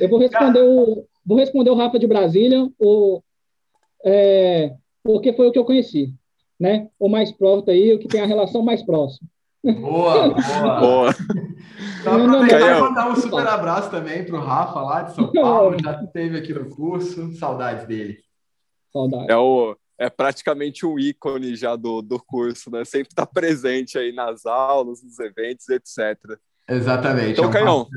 [0.00, 3.22] Eu vou responder o, Vou responder o Rafa de Brasília, o,
[4.04, 6.12] é, porque foi o que eu conheci,
[6.58, 6.88] né?
[6.98, 9.28] O mais próximo aí, o que tem a relação mais próxima.
[9.62, 10.80] Boa, boa.
[10.80, 11.14] boa.
[12.00, 16.02] Então, aproveitar mandar um super abraço também para o Rafa lá de São Paulo, já
[16.02, 18.18] esteve aqui no curso, saudades dele.
[18.92, 19.28] Saudades.
[19.28, 22.84] É, o, é praticamente um ícone já do, do curso, né?
[22.84, 26.18] Sempre está presente aí nas aulas, nos eventos, etc.
[26.68, 27.40] Exatamente.
[27.40, 27.88] Então, é um Caião,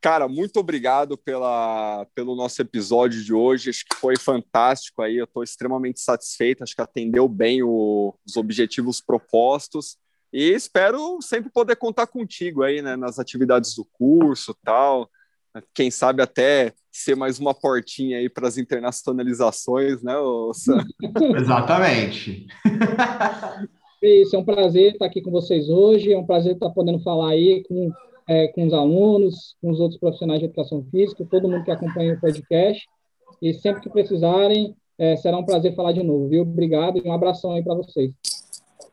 [0.00, 3.70] Cara, muito obrigado pela, pelo nosso episódio de hoje.
[3.70, 5.16] Acho que foi fantástico aí.
[5.16, 6.62] Eu estou extremamente satisfeito.
[6.62, 9.96] Acho que atendeu bem o, os objetivos propostos.
[10.32, 15.10] E espero sempre poder contar contigo aí, né, nas atividades do curso tal.
[15.74, 20.14] Quem sabe até ser mais uma portinha aí para as internacionalizações, né,
[20.54, 20.84] Sam?
[21.36, 22.46] Exatamente.
[24.00, 26.12] Isso, é um prazer estar aqui com vocês hoje.
[26.12, 27.90] É um prazer estar podendo falar aí com
[28.28, 32.14] é, com os alunos, com os outros profissionais de educação física, todo mundo que acompanha
[32.14, 32.86] o podcast.
[33.40, 36.42] E sempre que precisarem, é, será um prazer falar de novo, viu?
[36.42, 38.12] Obrigado e um abração aí para vocês.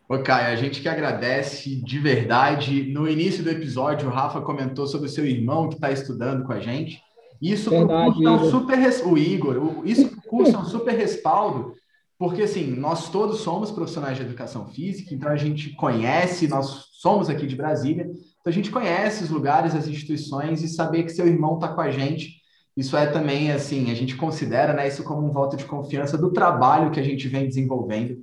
[0.08, 2.84] Ô, Caio, a gente que agradece de verdade.
[2.94, 6.54] No início do episódio, o Rafa comentou sobre o seu irmão que está estudando com
[6.54, 7.02] a gente.
[7.42, 10.96] Isso verdade, curso é um super o Igor, isso para o curso é um super
[10.96, 11.74] respaldo,
[12.18, 17.30] porque assim, nós todos somos profissionais de educação física, então a gente conhece, nós somos
[17.30, 18.04] aqui de Brasília,
[18.46, 21.82] então, a gente conhece os lugares, as instituições e saber que seu irmão está com
[21.82, 22.36] a gente,
[22.78, 26.32] isso é também, assim, a gente considera né, isso como um voto de confiança do
[26.32, 28.18] trabalho que a gente vem desenvolvendo.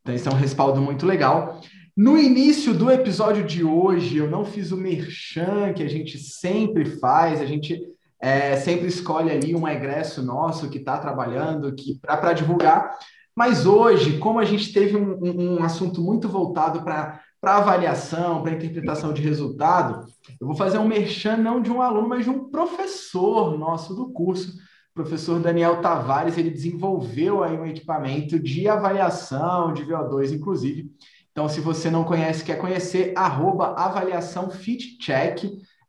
[0.00, 1.60] Então, isso é um respaldo muito legal.
[1.96, 6.84] No início do episódio de hoje, eu não fiz o merchan que a gente sempre
[6.84, 7.80] faz, a gente
[8.20, 12.98] é, sempre escolhe ali um egresso nosso que está trabalhando que para divulgar.
[13.34, 18.52] Mas hoje, como a gente teve um, um, assunto muito voltado para para avaliação, para
[18.52, 20.06] interpretação de resultado,
[20.40, 24.12] eu vou fazer um merchan não de um aluno, mas de um professor nosso do
[24.12, 30.88] curso, o professor Daniel Tavares, ele desenvolveu aí um equipamento de avaliação de VO2, inclusive.
[31.32, 34.48] Então, se você não conhece, quer conhecer, arroba avaliação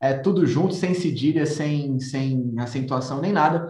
[0.01, 3.67] é tudo junto, sem cedilha, sem, sem acentuação nem nada,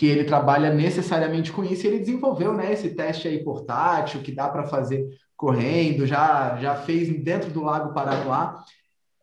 [0.00, 4.32] que ele trabalha necessariamente com isso, e ele desenvolveu né, esse teste aí portátil, que
[4.32, 8.64] dá para fazer correndo, já, já fez dentro do Lago Paranoá.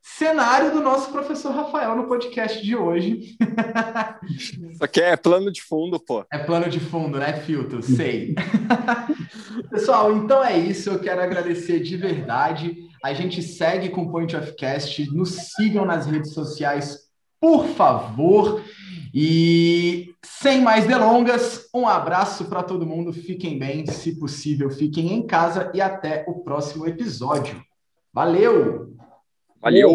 [0.04, 3.36] Cenário do nosso professor Rafael no podcast de hoje.
[4.30, 6.24] Isso aqui é plano de fundo, pô.
[6.32, 7.82] É plano de fundo, né, Filtro?
[7.82, 8.36] Sei.
[9.72, 10.92] Pessoal, então é isso.
[10.92, 12.78] Eu quero agradecer de verdade.
[13.04, 15.12] A gente segue com o Point of Cast.
[15.12, 17.00] Nos sigam nas redes sociais,
[17.42, 18.62] por favor.
[19.20, 23.12] E sem mais delongas, um abraço para todo mundo.
[23.12, 27.60] Fiquem bem, se possível, fiquem em casa e até o próximo episódio.
[28.14, 28.94] Valeu!
[29.60, 29.90] Valeu!